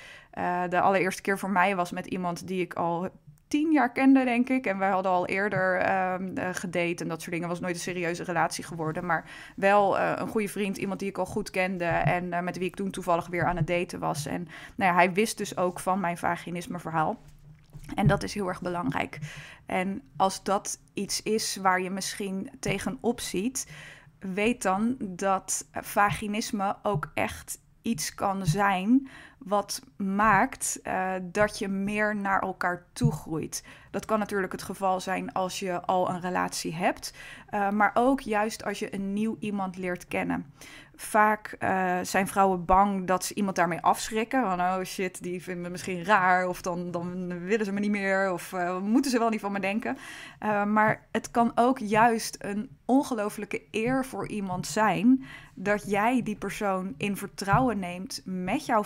de 0.69 0.81
allereerste 0.81 1.23
keer 1.23 1.39
voor 1.39 1.51
mij 1.51 1.77
was 1.77 1.91
met 1.91 2.07
iemand 2.07 2.47
die 2.47 2.61
ik 2.61 2.75
al 2.75 3.09
tien 3.49 3.73
jaar 3.73 3.93
kende, 3.93 4.25
denk 4.25 4.49
ik. 4.49 4.67
En 4.67 4.79
wij 4.79 4.91
hadden 4.91 5.13
al 5.13 5.27
eerder 5.27 5.87
uh, 5.87 6.15
gedate 6.53 7.03
en 7.03 7.09
dat 7.09 7.21
soort 7.21 7.33
dingen. 7.33 7.49
was 7.49 7.61
nooit 7.61 7.75
een 7.75 7.81
serieuze 7.81 8.25
relatie 8.25 8.65
geworden. 8.65 9.07
Maar 9.07 9.31
wel 9.57 9.99
een 9.99 10.29
goede 10.29 10.49
vriend, 10.49 10.77
iemand 10.77 11.01
die 11.01 11.09
ik 11.09 11.19
al 11.19 11.27
goed 11.27 11.51
kende. 11.51 11.85
En 11.85 12.45
met 12.45 12.59
wie 12.59 12.69
ik 12.69 12.77
toen 12.77 12.91
toevallig 12.91 13.27
weer 13.27 13.47
aan 13.47 13.57
het 13.57 13.67
daten 13.67 13.99
was. 13.99 14.27
En 14.27 14.49
nou 14.77 14.91
ja, 14.91 14.97
hij 14.97 15.13
wist 15.13 15.39
dus 15.39 15.57
ook 15.57 15.81
van 15.81 16.01
mijn 16.01 16.19
vaginisme 16.19 16.79
verhaal. 16.79 17.19
En 17.95 18.07
dat 18.07 18.23
is 18.23 18.35
heel 18.35 18.49
erg 18.49 18.61
belangrijk. 18.61 19.19
En 19.67 20.03
als 20.17 20.43
dat 20.43 20.81
iets 20.95 21.23
is 21.23 21.57
waar 21.57 21.81
je 21.81 21.91
misschien 21.91 22.51
tegenop 22.61 23.21
ziet, 23.21 23.67
weet 24.19 24.63
dan 24.63 24.97
dat 25.01 25.69
vaginisme 25.73 26.77
ook 26.83 27.11
echt 27.15 27.59
iets 27.83 28.15
kan 28.15 28.47
zijn 28.47 29.09
wat 29.39 29.83
maakt 29.97 30.81
uh, 30.85 31.13
dat 31.23 31.59
je 31.59 31.69
meer 31.69 32.17
naar 32.17 32.41
elkaar 32.41 32.87
toe 32.93 33.13
groeit. 33.13 33.65
Dat 33.91 34.05
kan 34.05 34.19
natuurlijk 34.19 34.53
het 34.53 34.63
geval 34.63 35.01
zijn 35.01 35.33
als 35.33 35.59
je 35.59 35.81
al 35.81 36.11
een 36.11 36.21
relatie 36.21 36.75
hebt, 36.75 37.15
uh, 37.51 37.71
maar 37.71 37.91
ook 37.95 38.21
juist 38.21 38.65
als 38.65 38.79
je 38.79 38.95
een 38.95 39.13
nieuw 39.13 39.37
iemand 39.41 39.77
leert 39.77 40.09
kennen. 40.09 40.53
Vaak 40.95 41.57
uh, 41.59 41.99
zijn 42.03 42.27
vrouwen 42.27 42.65
bang 42.65 43.07
dat 43.07 43.25
ze 43.25 43.35
iemand 43.35 43.57
daarmee 43.57 43.81
afschrikken. 43.81 44.43
Van 44.43 44.61
oh 44.61 44.83
shit, 44.85 45.23
die 45.23 45.43
vinden 45.43 45.63
me 45.63 45.69
misschien 45.69 46.05
raar. 46.05 46.49
Of 46.49 46.63
dan, 46.63 46.91
dan 46.91 47.29
willen 47.45 47.65
ze 47.65 47.73
me 47.73 47.81
niet 47.81 47.91
meer. 47.91 48.33
Of 48.33 48.55
moeten 48.83 49.11
ze 49.11 49.19
wel 49.19 49.29
niet 49.29 49.41
van 49.41 49.53
me 49.53 49.61
denken. 49.61 49.97
maar 50.73 51.07
het 51.13 51.31
kan 51.31 51.53
ook 51.55 51.79
juist 51.79 52.37
een 52.39 52.71
ongelofelijke 52.85 53.63
eer 53.71 54.05
voor 54.05 54.29
iemand 54.29 54.67
zijn. 54.67 55.25
Dat 55.55 55.91
jij 55.91 56.23
die 56.23 56.37
persoon 56.37 56.95
in 56.97 57.17
vertrouwen 57.17 57.79
neemt 57.79 58.23
met 58.25 58.67
jouw 58.67 58.85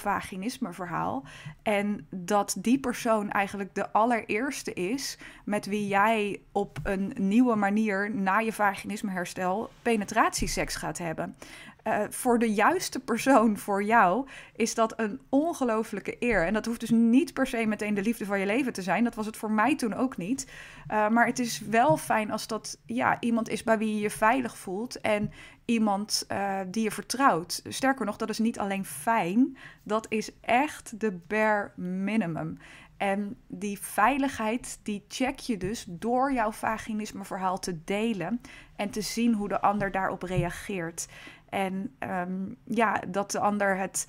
verhaal. 0.75 1.25
En 1.63 2.07
dat 2.11 2.57
die 2.59 2.79
persoon 2.79 3.31
eigenlijk 3.31 3.75
de 3.75 3.91
allereerste 3.91 4.73
is 4.73 5.19
met 5.45 5.67
wie 5.67 5.87
jij 5.87 6.41
op 6.53 6.79
een 6.83 7.13
nieuwe 7.19 7.55
manier 7.55 8.15
na 8.15 8.39
je 8.39 8.53
vaginisme 8.53 9.11
herstel 9.11 9.71
penetratieseks 9.83 10.77
gaat 10.77 10.99
hebben. 10.99 11.37
Uh, 11.85 12.03
voor 12.11 12.39
de 12.39 12.53
juiste 12.53 13.01
persoon 13.01 13.59
voor 13.59 13.83
jou 13.83 14.29
is 14.57 14.75
dat 14.75 15.01
een 15.01 15.21
ongelofelijke 15.29 16.17
eer. 16.19 16.47
En 16.47 16.53
dat 16.53 16.67
hoeft 16.67 16.81
dus 16.81 16.91
niet 16.91 17.33
per 17.33 17.47
se 17.47 17.67
meteen 17.67 17.95
de 17.95 18.03
liefde 18.03 18.25
van 18.25 18.39
je 18.39 18.47
leven 18.47 18.73
te 18.73 18.83
zijn. 18.83 19.05
Dat 19.05 19.15
was 19.15 19.27
het 19.27 19.37
voor 19.37 19.51
mij 19.51 19.77
toen 19.77 19.95
ook 19.95 20.17
niet. 20.17 20.47
Uh, 20.91 21.09
maar 21.09 21.27
het 21.27 21.39
is 21.39 21.61
wel 21.61 21.97
fijn 21.97 22.31
als 22.31 22.47
dat 22.47 22.79
ja, 22.87 23.17
iemand 23.21 23.49
is 23.49 23.63
bij 23.63 23.79
wie 23.79 23.95
je 23.95 24.01
je 24.01 24.11
veilig 24.11 24.57
voelt. 24.57 25.01
En 25.01 25.31
iemand 25.65 26.27
uh, 26.33 26.59
die 26.67 26.83
je 26.83 26.91
vertrouwt. 26.91 27.63
Sterker 27.69 28.07
nog, 28.07 28.17
dat 28.17 28.29
is 28.31 28.39
niet 28.39 28.59
alleen 28.59 28.85
fijn. 28.85 29.57
Dat 29.83 30.07
is 30.09 30.31
echt 30.41 31.01
de 31.01 31.13
bare 31.27 31.71
minimum. 31.77 32.59
En 33.01 33.37
die 33.47 33.79
veiligheid, 33.81 34.81
die 34.83 35.05
check 35.09 35.39
je 35.39 35.57
dus 35.57 35.85
door 35.89 36.33
jouw 36.33 36.53
vaginisme 36.53 37.25
verhaal 37.25 37.59
te 37.59 37.85
delen 37.85 38.41
en 38.77 38.91
te 38.91 39.01
zien 39.01 39.35
hoe 39.35 39.49
de 39.49 39.61
ander 39.61 39.91
daarop 39.91 40.23
reageert. 40.23 41.09
En 41.51 41.95
um, 41.99 42.57
ja, 42.65 43.01
dat 43.09 43.31
de 43.31 43.39
ander 43.39 43.77
het 43.77 44.07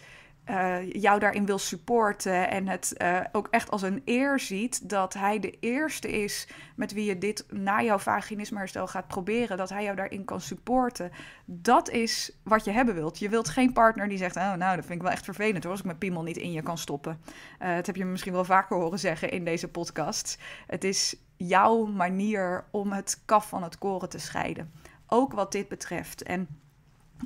uh, 0.50 0.92
jou 0.92 1.20
daarin 1.20 1.46
wil 1.46 1.58
supporten 1.58 2.50
en 2.50 2.68
het 2.68 2.94
uh, 2.98 3.20
ook 3.32 3.48
echt 3.48 3.72
als 3.72 3.82
een 3.82 4.02
eer 4.06 4.40
ziet 4.40 4.90
dat 4.90 5.14
hij 5.14 5.40
de 5.40 5.58
eerste 5.60 6.12
is 6.12 6.48
met 6.76 6.94
wie 6.94 7.06
je 7.06 7.18
dit 7.18 7.46
na 7.50 7.82
jouw 7.82 7.98
vaginisme 7.98 8.58
herstel 8.58 8.88
gaat 8.88 9.08
proberen, 9.08 9.58
dat 9.58 9.70
hij 9.70 9.84
jou 9.84 9.96
daarin 9.96 10.26
kan 10.26 10.42
supporten. 10.42 11.12
Dat 11.46 11.90
is 11.90 12.40
wat 12.44 12.66
je 12.66 12.72
hebben 12.72 12.96
wilt. 12.96 13.20
Je 13.20 13.30
wilt 13.30 13.50
geen 13.50 13.74
partner 13.74 14.08
die 14.08 14.18
zegt, 14.18 14.36
oh 14.36 14.54
nou, 14.54 14.76
dat 14.76 14.86
vind 14.86 14.98
ik 14.98 15.02
wel 15.02 15.12
echt 15.12 15.26
vervelend 15.26 15.64
hoor, 15.64 15.72
als 15.72 15.80
ik 15.80 15.86
mijn 15.86 15.98
piemel 15.98 16.24
niet 16.24 16.38
in 16.38 16.52
je 16.52 16.62
kan 16.62 16.78
stoppen. 16.78 17.22
Uh, 17.62 17.76
dat 17.76 17.86
heb 17.86 17.96
je 17.96 18.06
misschien 18.06 18.34
wel 18.34 18.46
vaker 18.46 18.78
horen 18.78 19.00
zeggen 19.00 19.32
in 19.32 19.46
deze 19.46 19.68
podcast. 19.68 20.38
Het 20.68 20.84
is 20.84 21.16
jouw 21.38 21.86
manier 21.86 22.66
om 22.72 22.92
het 22.92 23.22
kaf 23.26 23.48
van 23.50 23.64
het 23.64 23.78
koren 23.78 24.10
te 24.10 24.20
scheiden. 24.20 24.72
Ook 25.08 25.34
wat 25.34 25.52
dit 25.52 25.68
betreft. 25.68 26.24
En 26.24 26.48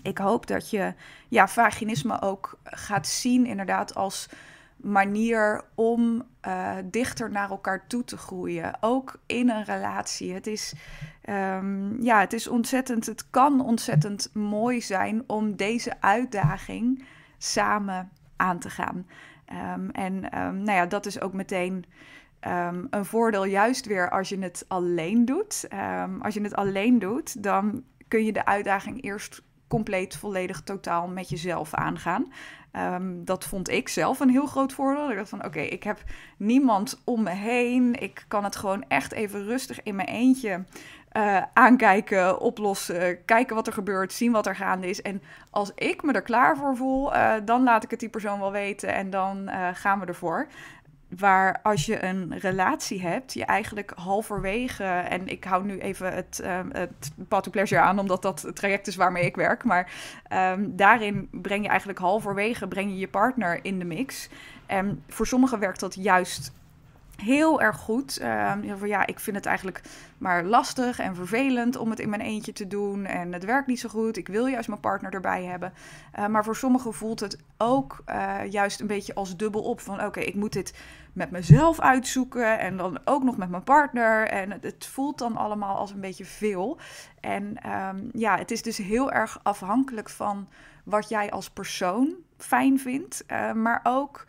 ik 0.01 0.17
hoop 0.17 0.47
dat 0.47 0.69
je 0.69 0.93
ja, 1.27 1.47
vaginisme 1.47 2.21
ook 2.21 2.59
gaat 2.63 3.07
zien, 3.07 3.45
inderdaad, 3.45 3.95
als 3.95 4.29
manier 4.75 5.63
om 5.75 6.23
uh, 6.47 6.71
dichter 6.85 7.31
naar 7.31 7.49
elkaar 7.49 7.87
toe 7.87 8.03
te 8.03 8.17
groeien. 8.17 8.77
Ook 8.79 9.19
in 9.25 9.49
een 9.49 9.63
relatie. 9.63 10.33
Het 10.33 10.47
is, 10.47 10.73
um, 11.29 12.03
ja, 12.03 12.19
het 12.19 12.33
is 12.33 12.47
ontzettend, 12.47 13.05
het 13.05 13.29
kan 13.29 13.61
ontzettend 13.61 14.29
mooi 14.33 14.81
zijn 14.81 15.23
om 15.27 15.55
deze 15.55 16.01
uitdaging 16.01 17.05
samen 17.37 18.09
aan 18.35 18.59
te 18.59 18.69
gaan. 18.69 19.07
Um, 19.75 19.89
en 19.89 20.13
um, 20.13 20.55
nou 20.55 20.77
ja, 20.77 20.85
dat 20.85 21.05
is 21.05 21.21
ook 21.21 21.33
meteen. 21.33 21.85
Een 22.89 23.05
voordeel 23.05 23.45
juist 23.45 23.85
weer 23.85 24.09
als 24.09 24.29
je 24.29 24.39
het 24.39 24.65
alleen 24.67 25.25
doet. 25.25 25.67
Als 26.21 26.33
je 26.33 26.41
het 26.41 26.55
alleen 26.55 26.99
doet, 26.99 27.43
dan 27.43 27.83
kun 28.07 28.25
je 28.25 28.33
de 28.33 28.45
uitdaging 28.45 29.03
eerst 29.03 29.43
compleet, 29.75 30.15
volledig, 30.15 30.61
totaal 30.61 31.07
met 31.07 31.29
jezelf 31.29 31.73
aangaan. 31.73 32.31
Um, 32.73 33.25
dat 33.25 33.45
vond 33.45 33.69
ik 33.69 33.89
zelf 33.89 34.19
een 34.19 34.29
heel 34.29 34.45
groot 34.45 34.73
voordeel. 34.73 35.11
Ik 35.11 35.17
dacht 35.17 35.29
van, 35.29 35.45
oké, 35.45 35.59
ik 35.59 35.83
heb 35.83 36.03
niemand 36.37 37.01
om 37.03 37.23
me 37.23 37.29
heen. 37.29 38.01
Ik 38.01 38.25
kan 38.27 38.43
het 38.43 38.55
gewoon 38.55 38.83
echt 38.87 39.11
even 39.11 39.43
rustig 39.43 39.83
in 39.83 39.95
mijn 39.95 40.07
eentje 40.07 40.63
uh, 41.17 41.41
aankijken, 41.53 42.39
oplossen, 42.39 43.25
kijken 43.25 43.55
wat 43.55 43.67
er 43.67 43.73
gebeurt, 43.73 44.13
zien 44.13 44.31
wat 44.31 44.47
er 44.47 44.55
gaande 44.55 44.89
is. 44.89 45.01
En 45.01 45.21
als 45.49 45.71
ik 45.75 46.03
me 46.03 46.13
er 46.13 46.21
klaar 46.21 46.57
voor 46.57 46.75
voel, 46.75 47.13
uh, 47.13 47.33
dan 47.45 47.63
laat 47.63 47.83
ik 47.83 47.91
het 47.91 47.99
die 47.99 48.09
persoon 48.09 48.39
wel 48.39 48.51
weten 48.51 48.93
en 48.93 49.09
dan 49.09 49.49
uh, 49.49 49.67
gaan 49.73 49.99
we 49.99 50.05
ervoor 50.05 50.47
waar 51.17 51.59
als 51.63 51.85
je 51.85 52.03
een 52.03 52.37
relatie 52.39 53.01
hebt, 53.01 53.33
je 53.33 53.45
eigenlijk 53.45 53.91
halverwege, 53.95 54.83
en 54.83 55.27
ik 55.27 55.43
hou 55.43 55.65
nu 55.65 55.79
even 55.79 56.13
het, 56.13 56.41
um, 56.45 56.69
het 56.71 57.11
path 57.27 57.51
pleasure 57.51 57.81
aan, 57.81 57.99
omdat 57.99 58.21
dat 58.21 58.41
het 58.41 58.55
traject 58.55 58.87
is 58.87 58.95
waarmee 58.95 59.25
ik 59.25 59.35
werk, 59.35 59.63
maar 59.63 59.91
um, 60.53 60.75
daarin 60.75 61.27
breng 61.31 61.63
je 61.63 61.69
eigenlijk 61.69 61.99
halverwege 61.99 62.67
breng 62.67 62.89
je, 62.89 62.97
je 62.97 63.07
partner 63.07 63.59
in 63.61 63.79
de 63.79 63.85
mix. 63.85 64.29
En 64.65 65.03
voor 65.07 65.27
sommigen 65.27 65.59
werkt 65.59 65.79
dat 65.79 65.95
juist 65.95 66.51
heel 67.15 67.61
erg 67.61 67.77
goed. 67.77 68.19
Van, 68.77 68.87
ja, 68.87 69.05
ik 69.05 69.19
vind 69.19 69.35
het 69.35 69.45
eigenlijk 69.45 69.81
maar 70.17 70.43
lastig 70.43 70.99
en 70.99 71.15
vervelend 71.15 71.75
om 71.75 71.89
het 71.89 71.99
in 71.99 72.09
mijn 72.09 72.21
eentje 72.21 72.53
te 72.53 72.67
doen. 72.67 73.05
En 73.05 73.33
het 73.33 73.45
werkt 73.45 73.67
niet 73.67 73.79
zo 73.79 73.89
goed. 73.89 74.17
Ik 74.17 74.27
wil 74.27 74.45
juist 74.45 74.67
mijn 74.67 74.79
partner 74.79 75.13
erbij 75.13 75.43
hebben. 75.43 75.73
Uh, 76.19 76.27
maar 76.27 76.43
voor 76.43 76.55
sommigen 76.55 76.93
voelt 76.93 77.19
het 77.19 77.37
ook 77.57 78.03
uh, 78.09 78.39
juist 78.49 78.79
een 78.79 78.87
beetje 78.87 79.15
als 79.15 79.37
dubbel 79.37 79.61
op. 79.61 79.79
Van 79.79 80.03
oké, 80.03 80.19
ik 80.19 80.35
moet 80.35 80.53
dit 80.53 80.73
met 81.13 81.31
mezelf 81.31 81.79
uitzoeken. 81.79 82.59
En 82.59 82.77
dan 82.77 82.99
ook 83.05 83.23
nog 83.23 83.37
met 83.37 83.49
mijn 83.49 83.63
partner. 83.63 84.27
En 84.27 84.51
het, 84.51 84.85
voelt 84.85 85.17
dan 85.17 85.37
allemaal 85.37 85.77
als 85.77 85.91
een 85.91 86.01
beetje 86.01 86.25
veel. 86.25 86.79
En 87.19 87.57
um, 87.71 88.09
ja, 88.13 88.37
het 88.37 88.51
is 88.51 88.61
dus 88.61 88.77
heel 88.77 89.11
erg 89.11 89.39
afhankelijk 89.43 90.09
van 90.09 90.47
wat 90.83 91.09
jij 91.09 91.31
als 91.31 91.49
persoon 91.49 92.13
fijn 92.37 92.79
vindt. 92.79 93.25
Maar 93.53 93.79
ook 93.83 94.25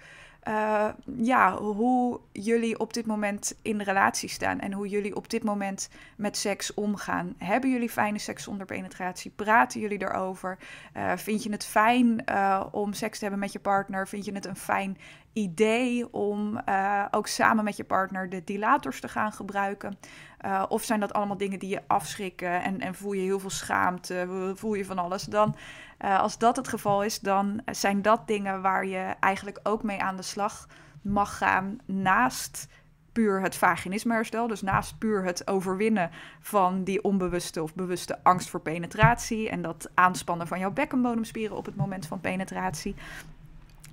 uh, 0.49 0.89
ja, 1.17 1.57
hoe 1.57 2.21
jullie 2.33 2.79
op 2.79 2.93
dit 2.93 3.07
moment 3.07 3.55
in 3.63 3.81
relatie 3.81 4.29
staan 4.29 4.61
en 4.61 4.73
hoe 4.73 4.89
jullie 4.89 5.17
op 5.17 5.31
dit 5.31 5.45
moment 5.45 5.89
met 6.17 6.37
seks 6.37 6.75
omgaan. 6.75 7.35
Hebben 7.39 7.71
jullie 7.71 7.91
fijne 7.91 8.19
seks 8.19 8.43
zonder 8.43 8.67
penetratie? 8.67 9.33
Praten 9.37 9.81
jullie 9.81 10.03
erover? 10.03 10.59
Uh, 10.97 11.17
vind 11.17 11.43
je 11.43 11.51
het 11.51 11.65
fijn 11.65 12.23
uh, 12.31 12.67
om 12.71 12.93
seks 12.93 13.19
te 13.19 13.23
hebben 13.25 13.41
met 13.41 13.53
je 13.53 13.59
partner? 13.59 14.09
Vind 14.09 14.25
je 14.25 14.33
het 14.33 14.47
een 14.47 14.57
fijn 14.57 14.99
idee 15.37 16.13
om 16.13 16.61
ook 17.11 17.27
samen 17.27 17.65
met 17.65 17.77
je 17.77 17.85
partner 17.85 18.29
de 18.29 18.45
dilators 18.45 19.01
te 19.01 19.09
gaan 19.09 19.33
gebruiken? 19.33 19.99
of 20.69 20.83
zijn 20.83 21.01
dat 21.01 21.13
allemaal 21.13 21.37
dingen 21.37 21.59
die 21.59 21.69
je 21.69 21.83
afschrikken 21.87 22.63
en, 22.63 22.81
en 22.81 22.95
voel 22.95 23.13
je 23.13 23.23
heel 23.23 23.41
veel 23.41 23.51
schaamte, 23.51 24.53
voel 24.55 24.75
je 24.75 24.85
van 24.85 24.99
alles? 24.99 25.25
Dan 25.25 25.57
uh, 26.05 26.21
als 26.21 26.39
dat 26.39 26.57
het 26.57 26.69
geval 26.69 27.03
is, 27.03 27.21
dan 27.21 27.63
zijn 27.73 28.03
dat 28.03 28.27
dingen 28.27 28.63
waar 28.63 28.87
je 28.87 29.15
eigenlijk 29.21 29.61
ook 29.63 29.83
mee 29.83 30.03
aan 30.03 30.17
de 30.17 30.23
slag 30.23 30.69
mag 31.03 31.37
gaan 31.37 31.79
naast 31.85 32.69
puur 33.13 33.41
het 33.41 33.57
vaginismeherstel. 33.57 34.47
Dus 34.47 34.63
naast 34.63 34.99
puur 34.99 35.25
het 35.25 35.47
overwinnen 35.47 36.11
van 36.41 36.85
die 36.85 37.03
onbewuste 37.03 37.63
of 37.63 37.75
bewuste 37.75 38.19
angst 38.23 38.49
voor 38.49 38.61
penetratie 38.61 39.49
en 39.49 39.63
dat 39.63 39.91
aanspannen 39.95 40.47
van 40.47 40.59
jouw 40.59 40.71
bekkenbodemspieren 40.71 41.57
op 41.57 41.67
het 41.67 41.77
moment 41.77 42.07
van 42.07 42.21
penetratie. 42.21 42.95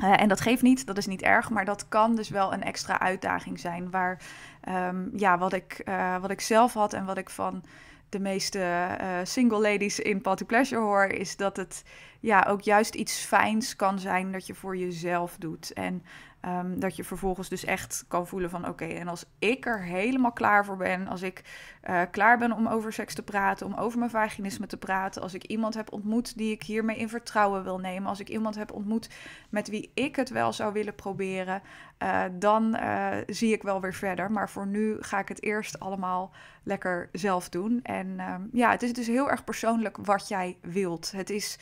Uh, 0.01 0.21
en 0.21 0.27
dat 0.27 0.41
geeft 0.41 0.61
niet, 0.61 0.85
dat 0.85 0.97
is 0.97 1.05
niet 1.05 1.21
erg, 1.21 1.49
maar 1.49 1.65
dat 1.65 1.87
kan 1.87 2.15
dus 2.15 2.29
wel 2.29 2.53
een 2.53 2.63
extra 2.63 2.99
uitdaging 2.99 3.59
zijn. 3.59 3.91
Waar, 3.91 4.21
um, 4.69 5.11
ja, 5.15 5.37
wat 5.37 5.53
ik, 5.53 5.81
uh, 5.85 6.17
wat 6.17 6.29
ik 6.29 6.41
zelf 6.41 6.73
had 6.73 6.93
en 6.93 7.05
wat 7.05 7.17
ik 7.17 7.29
van 7.29 7.63
de 8.09 8.19
meeste 8.19 8.59
uh, 9.01 9.07
single 9.23 9.59
ladies 9.61 9.99
in 9.99 10.21
Party 10.21 10.43
Pleasure 10.43 10.81
hoor, 10.81 11.05
is 11.05 11.35
dat 11.35 11.57
het 11.57 11.83
ja, 12.19 12.45
ook 12.47 12.61
juist 12.61 12.95
iets 12.95 13.17
fijns 13.19 13.75
kan 13.75 13.99
zijn 13.99 14.31
dat 14.31 14.47
je 14.47 14.53
voor 14.53 14.77
jezelf 14.77 15.35
doet. 15.39 15.73
En 15.73 16.03
um, 16.45 16.79
dat 16.79 16.95
je 16.95 17.03
vervolgens 17.03 17.49
dus 17.49 17.65
echt 17.65 18.05
kan 18.07 18.27
voelen 18.27 18.49
van 18.49 18.67
oké, 18.67 18.85
en 18.85 19.07
als 19.07 19.25
ik 19.39 19.65
er 19.65 19.81
helemaal 19.81 20.31
klaar 20.31 20.65
voor 20.65 20.77
ben, 20.77 21.07
als 21.07 21.21
ik 21.21 21.41
uh, 21.89 22.01
klaar 22.11 22.37
ben 22.37 22.51
om 22.51 22.67
over 22.67 22.93
seks 22.93 23.13
te 23.13 23.23
praten, 23.23 23.65
om 23.65 23.73
over 23.73 23.99
mijn 23.99 24.11
vaginisme 24.11 24.67
te 24.67 24.77
praten, 24.77 25.21
als 25.21 25.33
ik 25.33 25.43
iemand 25.43 25.73
heb 25.73 25.91
ontmoet 25.91 26.37
die 26.37 26.51
ik 26.51 26.63
hiermee 26.63 26.97
in 26.97 27.09
vertrouwen 27.09 27.63
wil 27.63 27.79
nemen, 27.79 28.09
als 28.09 28.19
ik 28.19 28.29
iemand 28.29 28.55
heb 28.55 28.71
ontmoet 28.71 29.09
met 29.49 29.69
wie 29.69 29.91
ik 29.93 30.15
het 30.15 30.29
wel 30.29 30.53
zou 30.53 30.73
willen 30.73 30.95
proberen, 30.95 31.61
uh, 32.03 32.23
dan 32.31 32.75
uh, 32.75 33.17
zie 33.27 33.53
ik 33.53 33.63
wel 33.63 33.81
weer 33.81 33.93
verder. 33.93 34.31
Maar 34.31 34.49
voor 34.49 34.67
nu 34.67 34.97
ga 34.99 35.19
ik 35.19 35.27
het 35.27 35.43
eerst 35.43 35.79
allemaal 35.79 36.31
lekker 36.63 37.09
zelf 37.11 37.49
doen. 37.49 37.79
En 37.83 38.19
um, 38.19 38.49
ja, 38.51 38.71
het 38.71 38.81
is 38.81 38.93
dus 38.93 39.07
heel 39.07 39.29
erg 39.29 39.43
persoonlijk 39.43 39.97
wat 39.97 40.27
jij 40.27 40.57
wilt. 40.61 41.11
Het 41.11 41.29
is 41.29 41.59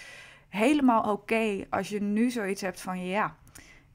helemaal 0.50 1.11
oké 1.11 1.65
als 1.69 1.89
je 1.89 2.01
nu 2.01 2.29
zoiets 2.29 2.61
hebt 2.61 2.81
van 2.81 3.05
ja, 3.05 3.35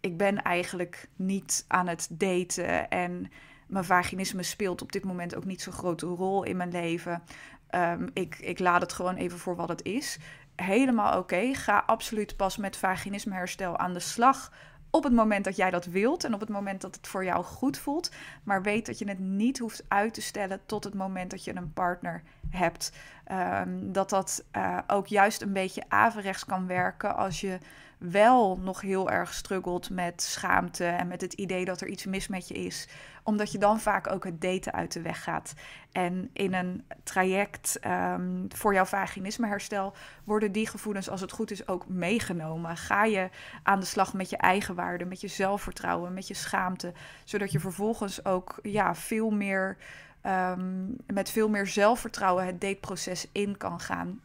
ik 0.00 0.16
ben 0.16 0.42
eigenlijk 0.42 1.08
niet 1.16 1.64
aan 1.68 1.86
het 1.86 2.08
daten 2.10 2.90
en 2.90 3.30
mijn 3.66 3.84
vaginisme 3.84 4.42
speelt 4.42 4.82
op 4.82 4.92
dit 4.92 5.04
moment 5.04 5.36
ook 5.36 5.44
niet 5.44 5.62
zo'n 5.62 5.72
grote 5.72 6.06
rol 6.06 6.42
in 6.42 6.56
mijn 6.56 6.70
leven. 6.70 7.22
ehm, 7.66 8.06
ik, 8.12 8.38
ik 8.38 8.58
laat 8.58 8.80
het 8.80 8.92
gewoon 8.92 9.16
even 9.16 9.38
voor 9.38 9.56
wat 9.56 9.68
het 9.68 9.84
is. 9.84 10.18
Helemaal 10.56 11.18
oké. 11.18 11.54
Ga 11.54 11.82
absoluut 11.86 12.36
pas 12.36 12.56
met 12.56 12.76
vaginismeherstel 12.76 13.78
aan 13.78 13.92
de 13.92 14.00
slag 14.00 14.52
op 14.90 15.04
het 15.04 15.12
moment 15.12 15.44
dat 15.44 15.56
jij 15.56 15.70
dat 15.70 15.84
wilt 15.84 16.24
en 16.24 16.34
op 16.34 16.40
het 16.40 16.48
moment 16.48 16.80
dat 16.80 16.96
het 16.96 17.06
voor 17.06 17.24
jou 17.24 17.44
goed 17.44 17.78
voelt. 17.78 18.10
Maar 18.42 18.62
weet 18.62 18.86
dat 18.86 18.98
je 18.98 19.08
het 19.08 19.18
niet 19.18 19.58
hoeft 19.58 19.84
uit 19.88 20.14
te 20.14 20.22
stellen 20.22 20.60
tot 20.66 20.84
het 20.84 20.94
moment 20.94 21.30
dat 21.30 21.44
je 21.44 21.56
een 21.56 21.72
partner 21.72 22.22
hebt. 22.50 22.92
Um, 23.32 23.92
dat 23.92 24.10
dat 24.10 24.44
uh, 24.56 24.78
ook 24.86 25.06
juist 25.06 25.42
een 25.42 25.52
beetje 25.52 25.84
averechts 25.88 26.44
kan 26.44 26.66
werken 26.66 27.16
als 27.16 27.40
je 27.40 27.58
wel 27.98 28.58
nog 28.58 28.80
heel 28.80 29.10
erg 29.10 29.34
struggelt 29.34 29.90
met 29.90 30.22
schaamte 30.22 30.84
en 30.84 31.08
met 31.08 31.20
het 31.20 31.32
idee 31.32 31.64
dat 31.64 31.80
er 31.80 31.88
iets 31.88 32.04
mis 32.04 32.28
met 32.28 32.48
je 32.48 32.54
is. 32.54 32.88
Omdat 33.22 33.52
je 33.52 33.58
dan 33.58 33.80
vaak 33.80 34.10
ook 34.10 34.24
het 34.24 34.40
daten 34.40 34.72
uit 34.72 34.92
de 34.92 35.02
weg 35.02 35.22
gaat. 35.22 35.54
En 35.92 36.30
in 36.32 36.54
een 36.54 36.84
traject 37.02 37.78
um, 37.86 38.46
voor 38.48 38.74
jouw 38.74 38.84
vaginismeherstel 38.84 39.94
worden 40.24 40.52
die 40.52 40.66
gevoelens, 40.66 41.10
als 41.10 41.20
het 41.20 41.32
goed 41.32 41.50
is, 41.50 41.68
ook 41.68 41.88
meegenomen. 41.88 42.76
Ga 42.76 43.04
je 43.04 43.30
aan 43.62 43.80
de 43.80 43.86
slag 43.86 44.14
met 44.14 44.30
je 44.30 44.36
eigenwaarde, 44.36 45.04
met 45.04 45.20
je 45.20 45.28
zelfvertrouwen, 45.28 46.14
met 46.14 46.28
je 46.28 46.34
schaamte. 46.34 46.92
Zodat 47.24 47.52
je 47.52 47.60
vervolgens 47.60 48.24
ook 48.24 48.58
ja, 48.62 48.94
veel 48.94 49.30
meer. 49.30 49.76
Um, 50.22 50.96
met 51.06 51.30
veel 51.30 51.48
meer 51.48 51.66
zelfvertrouwen 51.66 52.46
het 52.46 52.60
dateproces 52.60 53.28
in 53.32 53.56
kan 53.56 53.80
gaan. 53.80 54.20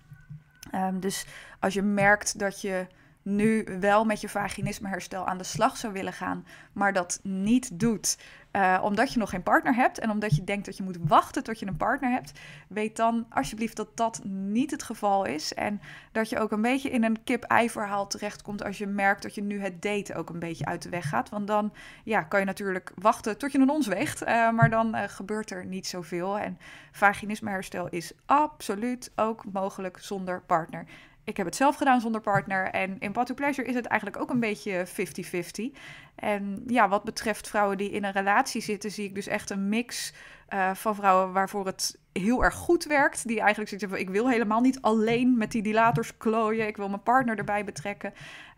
Um, 0.75 1.00
dus 1.00 1.25
als 1.60 1.74
je 1.74 1.82
merkt 1.82 2.40
dat 2.40 2.62
je 2.62 2.88
nu 3.22 3.68
wel 3.80 4.06
met 4.06 4.22
je 4.22 4.30
vaginismeherstel 4.30 5.28
aan 5.28 5.38
de 5.38 5.44
slag 5.44 5.78
zou 5.78 5.94
willen 5.94 6.13
gaan, 6.13 6.46
maar 6.74 6.94
dat 6.94 7.20
niet 7.24 7.80
doet, 7.80 8.18
uh, 8.51 8.80
omdat 8.84 9.13
je 9.13 9.20
nog 9.20 9.30
geen 9.30 9.44
partner 9.44 9.75
hebt 9.75 10.00
en 10.00 10.10
omdat 10.10 10.36
je 10.36 10.44
denkt 10.44 10.66
dat 10.66 10.78
je 10.78 10.84
moet 10.84 10.98
wachten 11.01 11.44
tot 11.44 11.60
je 11.60 11.66
een 11.66 11.78
partner 11.78 12.12
hebt, 12.12 12.40
weet 12.68 12.96
dan 12.96 13.25
alsjeblieft 13.30 13.75
dat 13.75 13.98
dat 13.98 14.22
niet 14.24 14.72
het 14.72 14.84
geval 14.84 15.25
is. 15.25 15.54
En 15.54 15.82
dat 16.12 16.30
je 16.30 16.40
ook 16.40 16.51
een 16.51 16.62
beetje 16.62 16.90
in 16.90 17.04
een 17.04 17.24
kip-ei-verhaal 17.24 18.08
terechtkomt 18.08 18.63
als 18.63 18.78
je 18.78 18.88
merkt 18.88 19.22
dat 19.22 19.36
je 19.36 19.42
nu 19.42 19.62
het 19.62 19.82
daten 19.82 20.16
ook 20.16 20.30
een 20.30 20.40
beetje 20.40 20.66
uit 20.66 20.82
de 20.82 20.90
weg 20.90 21.10
gaat. 21.10 21.30
Want 21.30 21.48
dan 21.48 21.74
ja, 22.04 22.22
kan 22.22 22.40
je 22.40 22.46
natuurlijk 22.46 22.92
wachten 22.96 23.38
tot 23.38 23.51
je 23.51 23.60
een 23.60 23.70
ons 23.70 23.88
weegt, 23.88 24.22
uh, 24.22 24.51
maar 24.51 24.70
dan 24.70 24.96
uh, 24.96 25.04
gebeurt 25.08 25.51
er 25.51 25.66
niet 25.66 25.88
zoveel. 25.88 26.40
En 26.40 26.58
vaginismeherstel 26.92 27.90
is 27.90 28.12
absoluut 28.25 29.12
ook 29.16 29.44
mogelijk 29.51 29.98
zonder 30.00 30.42
partner. 30.42 30.86
Ik 31.24 31.38
heb 31.38 31.46
het 31.46 31.56
zelf 31.56 31.75
gedaan 31.75 32.01
zonder 32.01 32.22
partner. 32.22 32.66
En 32.66 33.00
in 33.00 33.12
Path 33.12 33.28
to 33.28 33.34
Pleasure 33.34 33.68
is 33.68 33.75
het 33.75 33.86
eigenlijk 33.86 34.22
ook 34.22 34.30
een 34.30 34.40
beetje 34.40 34.88
50-50. 34.88 35.78
En 36.16 36.63
ja, 36.68 36.90
wat 36.90 37.04
betreft 37.04 37.48
vrouwen 37.48 37.78
die 37.78 37.92
in 37.92 38.04
een 38.04 38.12
relatie 38.12 38.62
zitten, 38.62 38.92
zie 38.92 39.06
ik 39.06 39.16
dus 39.16 39.28
echt 39.28 39.50
een 39.50 39.70
mix 39.70 40.13
uh, 40.50 40.74
van 40.74 40.96
vrouwen 40.96 41.34
waarvoor 41.34 41.66
het 41.66 42.00
heel 42.13 42.44
erg 42.44 42.53
goed 42.53 42.86
werkt. 42.86 43.27
Die 43.27 43.39
eigenlijk 43.39 43.80
hebben, 43.80 44.00
ik 44.00 44.10
wil 44.10 44.30
helemaal 44.30 44.62
niet 44.62 44.82
alleen 44.82 45.38
met 45.38 45.51
die 45.51 45.62
dilators 45.62 46.18
klooien. 46.18 46.68
Ik 46.68 46.77
wil 46.77 46.89
mijn 46.89 47.03
partner 47.03 47.38
erbij 47.38 47.63
betrekken. 47.63 48.13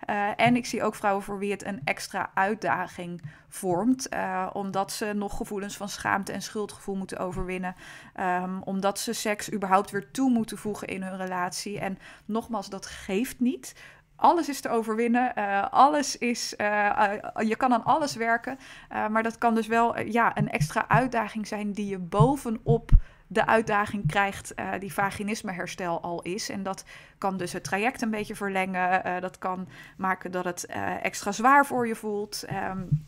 Uh, 0.10 0.30
en 0.36 0.56
ik 0.56 0.66
zie 0.66 0.84
ook 0.84 0.96
vrouwen 0.96 1.24
voor 1.24 1.40
wie 1.40 1.52
het 1.52 1.66
een 1.66 1.82
extra 1.84 2.32
uitdaging 2.34 3.22
vormt. 3.50 4.14
Uh, 4.14 4.50
omdat 4.54 4.92
ze 4.92 5.14
nog 5.14 5.38
gevoelens 5.38 5.78
van 5.78 5.90
schaamte 5.90 6.32
en 6.32 6.42
schuldgevoel 6.42 6.96
moeten 6.96 7.18
overwinnen. 7.18 7.76
Um, 8.20 8.62
omdat 8.62 9.00
ze 9.00 9.14
seks 9.14 9.54
überhaupt 9.54 9.92
weer 9.92 10.12
toe 10.12 10.30
moeten 10.30 10.58
voegen 10.58 10.88
in 10.88 11.04
hun 11.04 11.18
relatie. 11.18 11.80
En 11.80 11.98
nogmaals, 12.26 12.70
dat 12.70 12.86
geeft 12.86 13.40
niet. 13.40 13.76
Alles 14.16 14.50
is 14.50 14.62
te 14.62 14.70
overwinnen. 14.70 15.32
Uh, 15.38 15.68
alles 15.70 16.18
is, 16.18 16.50
je 17.38 17.56
kan 17.58 17.74
aan 17.74 17.84
alles 17.84 18.16
werken. 18.16 18.58
maar 18.90 19.24
dat 19.24 19.38
kan 19.38 19.56
dus 19.56 19.68
wel 19.68 20.00
ja, 20.00 20.38
een 20.38 20.50
extra 20.50 20.88
uitdaging 20.88 21.48
zijn 21.48 21.72
die 21.72 21.88
je 21.88 21.98
bovenop 21.98 22.92
de 23.28 23.46
uitdaging 23.46 24.08
krijgt 24.08 24.54
die 24.80 24.94
vaginismeherstel 24.94 26.02
al 26.02 26.22
is. 26.22 26.50
En 26.50 26.64
dat 26.64 26.84
kan 27.18 27.38
dus 27.38 27.54
het 27.54 27.64
traject 27.64 28.02
een 28.02 28.10
beetje 28.10 28.36
verlengen. 28.36 29.22
dat 29.22 29.38
kan 29.38 29.68
maken 29.98 30.32
dat 30.32 30.46
het 30.46 30.66
extra 31.02 31.32
zwaar 31.32 31.66
voor 31.66 31.88
je 31.88 31.96
voelt. 31.96 32.44
Um, 32.70 33.06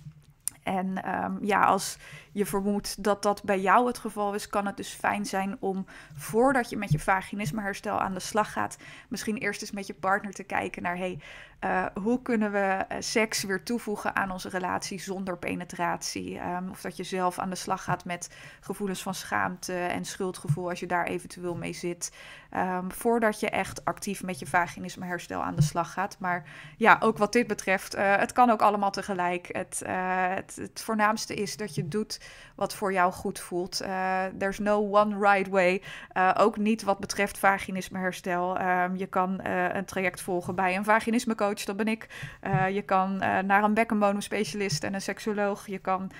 en 0.66 1.16
um, 1.24 1.38
ja, 1.42 1.64
als 1.64 1.98
je 2.36 2.46
vermoedt 2.46 3.04
dat 3.04 3.24
dat 3.24 3.44
bij 3.44 3.60
jou 3.60 3.88
het 3.88 3.98
geval 3.98 4.34
is, 4.34 4.48
kan 4.48 4.66
het 4.66 4.78
dus 4.78 4.94
fijn 4.94 5.26
zijn 5.26 5.58
om 5.60 5.86
voordat 6.18 6.70
je 6.70 6.78
met 6.78 6.92
je 6.92 7.00
vaginismeherstel 7.00 8.00
aan 8.00 8.14
de 8.14 8.20
slag 8.20 8.52
gaat, 8.52 8.78
misschien 9.10 9.38
eerst 9.38 9.62
eens 9.62 9.72
met 9.72 9.88
je 9.88 9.94
partner 9.94 10.34
te 10.34 10.44
kijken 10.44 10.82
naar 10.84 10.98
hey, 10.98 11.20
uh, 11.66 11.86
hoe 12.04 12.22
kunnen 12.22 12.52
we 12.52 12.86
uh, 12.92 12.98
seks 13.00 13.44
weer 13.44 13.64
toevoegen 13.64 14.16
aan 14.16 14.32
onze 14.32 14.50
relatie 14.50 15.00
zonder 15.00 15.38
penetratie? 15.38 16.40
Um, 16.40 16.70
of 16.70 16.82
dat 16.82 16.98
je 16.98 17.04
zelf 17.04 17.40
aan 17.40 17.50
de 17.50 17.56
slag 17.56 17.84
gaat 17.84 18.06
met 18.06 18.36
gevoelens 18.60 19.02
van 19.02 19.14
schaamte 19.14 19.74
en 19.74 20.06
schuldgevoel 20.06 20.70
als 20.70 20.80
je 20.80 20.86
daar 20.86 21.06
eventueel 21.06 21.56
mee 21.56 21.74
zit. 21.74 22.12
Um, 22.54 22.92
voordat 22.92 23.40
je 23.40 23.50
echt 23.50 23.86
actief 23.86 24.24
met 24.24 24.40
je 24.40 24.46
vaginismeherstel 24.46 25.44
aan 25.44 25.56
de 25.56 25.62
slag 25.62 25.94
gaat. 25.94 26.20
Maar 26.20 26.44
ja, 26.78 26.98
ook 27.00 27.18
wat 27.18 27.34
dit 27.34 27.48
betreft, 27.48 27.96
uh, 27.96 28.16
het 28.16 28.32
kan 28.32 28.50
ook 28.50 28.62
allemaal 28.62 28.92
tegelijk. 28.92 29.48
Het, 29.52 29.82
het, 29.86 30.56
het, 30.56 30.82
voornaamste 30.82 31.34
is 31.36 31.58
dat 31.58 31.76
je 31.76 31.88
doet 31.88 32.20
wat 32.56 32.76
voor 32.76 32.94
jou 32.94 33.12
goed 33.12 33.40
voelt. 33.40 33.78
there's 34.38 34.60
no 34.60 34.90
one 34.92 35.20
right 35.20 35.50
way. 35.50 35.82
ook 36.38 36.58
niet 36.58 36.84
wat 36.84 37.00
betreft 37.00 37.38
vaginismeherstel. 37.38 38.62
Um, 38.62 38.96
je 38.96 39.06
kan 39.06 39.46
een 39.46 39.86
traject 39.86 40.22
volgen 40.22 40.56
bij 40.56 40.76
een 40.76 40.84
vaginismecoach 40.84 41.64
dat 41.64 41.78
ben 41.78 41.88
ik. 41.88 42.08
Je 42.72 42.82
kan 42.86 43.18
naar 43.18 43.64
een 43.64 43.74
bekkenbodemspecialist 43.74 44.84
en 44.84 44.94
een 44.94 45.02
seksuoloog. 45.02 45.68
Je 45.68 45.80
kan 45.80 46.12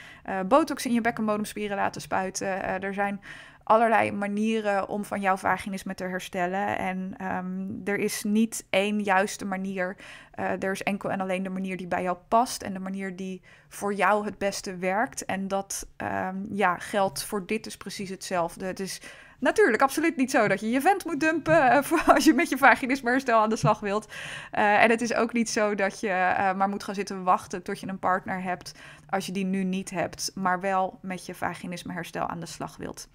botox 0.48 0.86
in 0.86 0.94
je 0.94 1.02
bekkenbodemspieren 1.02 1.78
laten 1.78 2.02
spuiten. 2.02 2.82
er 2.82 2.94
zijn 2.94 3.22
allerlei 3.66 4.12
manieren 4.12 4.88
om 4.88 5.06
van 5.06 5.22
jouw 5.22 5.38
vaginisme 5.38 5.96
te 5.96 6.04
herstellen. 6.04 6.78
En 6.78 7.16
um, 7.22 7.82
er 7.84 7.98
is 7.98 8.24
niet 8.24 8.66
één 8.70 9.04
juiste 9.04 9.46
manier. 9.46 9.96
er 10.36 10.72
is 10.72 10.84
enkel 10.84 11.12
en 11.12 11.22
alleen 11.22 11.44
de 11.44 11.50
manier 11.50 11.78
die 11.78 11.88
bij 11.88 12.04
jou 12.04 12.18
past 12.28 12.62
en 12.62 12.74
de 12.74 12.80
manier 12.80 13.16
die 13.16 13.42
voor 13.70 13.94
jou 13.94 14.26
het 14.26 14.38
beste 14.38 14.78
werkt. 14.78 15.26
En 15.26 15.48
dat 15.48 15.88
um, 15.98 16.46
ja, 16.50 16.78
geldt 16.78 17.24
voor 17.24 17.46
dit 17.46 17.64
dus 17.64 17.78
precies 17.78 18.10
hetzelfde. 18.10 18.66
Het 18.66 18.80
is 18.80 19.02
natuurlijk 19.40 19.82
absoluut 19.82 20.16
niet 20.16 20.32
zo 20.32 20.48
dat 20.48 20.60
je 20.60 20.70
je 20.70 20.82
vent 20.82 21.06
moet 21.06 21.20
dumpen 21.20 21.84
uh, 21.92 22.08
als 22.16 22.26
je 22.26 22.34
met 22.34 22.50
je 22.50 22.58
vaginisme 22.58 23.10
herstel 23.10 23.40
aan 23.40 23.50
de 23.50 23.56
slag 23.56 23.80
wilt. 23.80 24.08
Uh, 24.08 24.84
en 24.84 24.90
het 24.90 25.02
is 25.02 25.14
ook 25.14 25.34
niet 25.34 25.50
zo 25.50 25.76
dat 25.76 26.00
je 26.00 26.08
maar 26.56 26.70
moet 26.70 26.84
gaan 26.84 26.96
zitten 26.96 27.24
wachten 27.24 27.64
tot 27.64 27.80
je 27.80 27.88
een 27.88 28.00
partner 28.00 28.42
hebt 28.42 28.72
als 29.10 29.26
je 29.26 29.32
die 29.32 29.46
nu 29.46 29.64
niet 29.64 29.90
hebt, 29.90 30.32
maar 30.36 30.60
wel 30.60 31.00
met 31.02 31.26
je 31.26 31.36
vaginisme 31.36 31.94
herstel 31.94 32.28
aan 32.28 32.40
de 32.40 32.46
slag 32.46 32.78
wilt. 32.78 33.08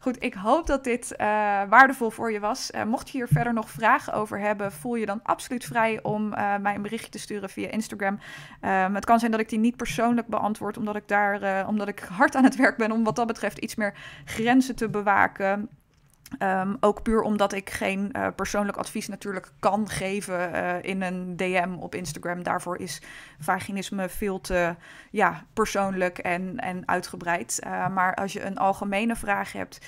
Goed, 0.00 0.22
ik 0.22 0.34
hoop 0.34 0.66
dat 0.66 0.84
dit 0.84 1.12
uh, 1.12 1.26
waardevol 1.68 2.10
voor 2.10 2.32
je 2.32 2.40
was. 2.40 2.70
Uh, 2.74 2.82
mocht 2.82 3.10
je 3.10 3.18
hier 3.18 3.28
verder 3.28 3.52
nog 3.52 3.70
vragen 3.70 4.12
over 4.12 4.38
hebben, 4.38 4.72
voel 4.72 4.94
je 4.94 5.06
dan 5.06 5.20
absoluut 5.22 5.64
vrij 5.64 6.02
om 6.02 6.32
uh, 6.32 6.56
mij 6.56 6.74
een 6.74 6.82
berichtje 6.82 7.10
te 7.10 7.18
sturen 7.18 7.48
via 7.48 7.70
Instagram. 7.70 8.18
Um, 8.62 8.94
het 8.94 9.04
kan 9.04 9.18
zijn 9.18 9.30
dat 9.30 9.40
ik 9.40 9.48
die 9.48 9.58
niet 9.58 9.76
persoonlijk 9.76 10.26
beantwoord, 10.26 10.76
omdat 10.76 10.96
ik 10.96 11.08
daar, 11.08 11.66
omdat 11.66 11.88
ik 11.88 11.98
hard 11.98 12.34
aan 12.34 12.44
het 12.44 12.56
werk 12.56 12.76
ben 12.76 12.92
om 12.92 13.04
wat 13.04 13.16
dat 13.16 13.26
betreft 13.26 13.58
iets 13.58 13.74
meer 13.74 13.94
grenzen 14.24 14.76
te 14.76 14.88
bewaken. 14.88 15.68
Um, 16.38 16.76
ook 16.80 17.02
puur 17.02 17.20
omdat 17.20 17.52
ik 17.52 17.70
geen 17.70 18.10
uh, 18.12 18.26
persoonlijk 18.36 18.76
advies 18.76 19.08
natuurlijk 19.08 19.50
kan 19.58 19.88
geven 19.88 20.54
uh, 20.54 20.82
in 20.82 21.02
een 21.02 21.36
DM 21.36 21.74
op 21.78 21.94
Instagram. 21.94 22.42
Daarvoor 22.42 22.78
is 22.78 23.02
vaginisme 23.38 24.08
veel 24.08 24.40
te 24.40 24.74
ja, 25.10 25.44
persoonlijk 25.52 26.18
en, 26.18 26.56
en 26.56 26.88
uitgebreid. 26.88 27.60
Uh, 27.66 27.88
maar 27.88 28.14
als 28.14 28.32
je 28.32 28.44
een 28.44 28.58
algemene 28.58 29.16
vraag 29.16 29.52
hebt, 29.52 29.78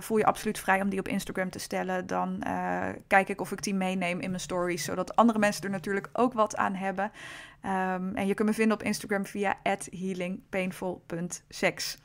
voel 0.00 0.18
je 0.18 0.26
absoluut 0.26 0.58
vrij 0.58 0.80
om 0.80 0.88
die 0.88 0.98
op 0.98 1.08
Instagram 1.08 1.50
te 1.50 1.58
stellen. 1.58 2.06
Dan 2.06 2.44
kijk 3.06 3.28
ik 3.28 3.40
of 3.40 3.52
ik 3.52 3.62
die 3.62 3.74
meeneem 3.74 4.20
in 4.20 4.30
mijn 4.30 4.42
stories, 4.42 4.84
zodat 4.84 5.16
andere 5.16 5.38
mensen 5.38 5.64
er 5.64 5.70
natuurlijk 5.70 6.08
ook 6.12 6.32
wat 6.32 6.56
aan 6.56 6.74
hebben. 6.74 7.10
Um, 7.64 8.14
en 8.14 8.26
je 8.26 8.34
kunt 8.34 8.48
me 8.48 8.54
vinden 8.54 8.76
op 8.76 8.82
Instagram 8.82 9.26
via 9.26 9.56
healingpainful.sex. 9.90 11.98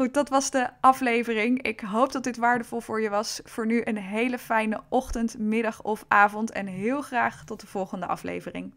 Goed, 0.00 0.14
dat 0.14 0.28
was 0.28 0.50
de 0.50 0.68
aflevering. 0.80 1.62
Ik 1.62 1.80
hoop 1.80 2.12
dat 2.12 2.24
dit 2.24 2.36
waardevol 2.36 2.80
voor 2.80 3.00
je 3.00 3.10
was. 3.10 3.40
Voor 3.44 3.66
nu 3.66 3.80
een 3.84 3.96
hele 3.96 4.38
fijne 4.38 4.80
ochtend, 4.88 5.38
middag 5.38 5.82
of 5.82 6.04
avond 6.08 6.50
en 6.50 6.66
heel 6.66 7.02
graag 7.02 7.44
tot 7.44 7.60
de 7.60 7.66
volgende 7.66 8.06
aflevering. 8.06 8.74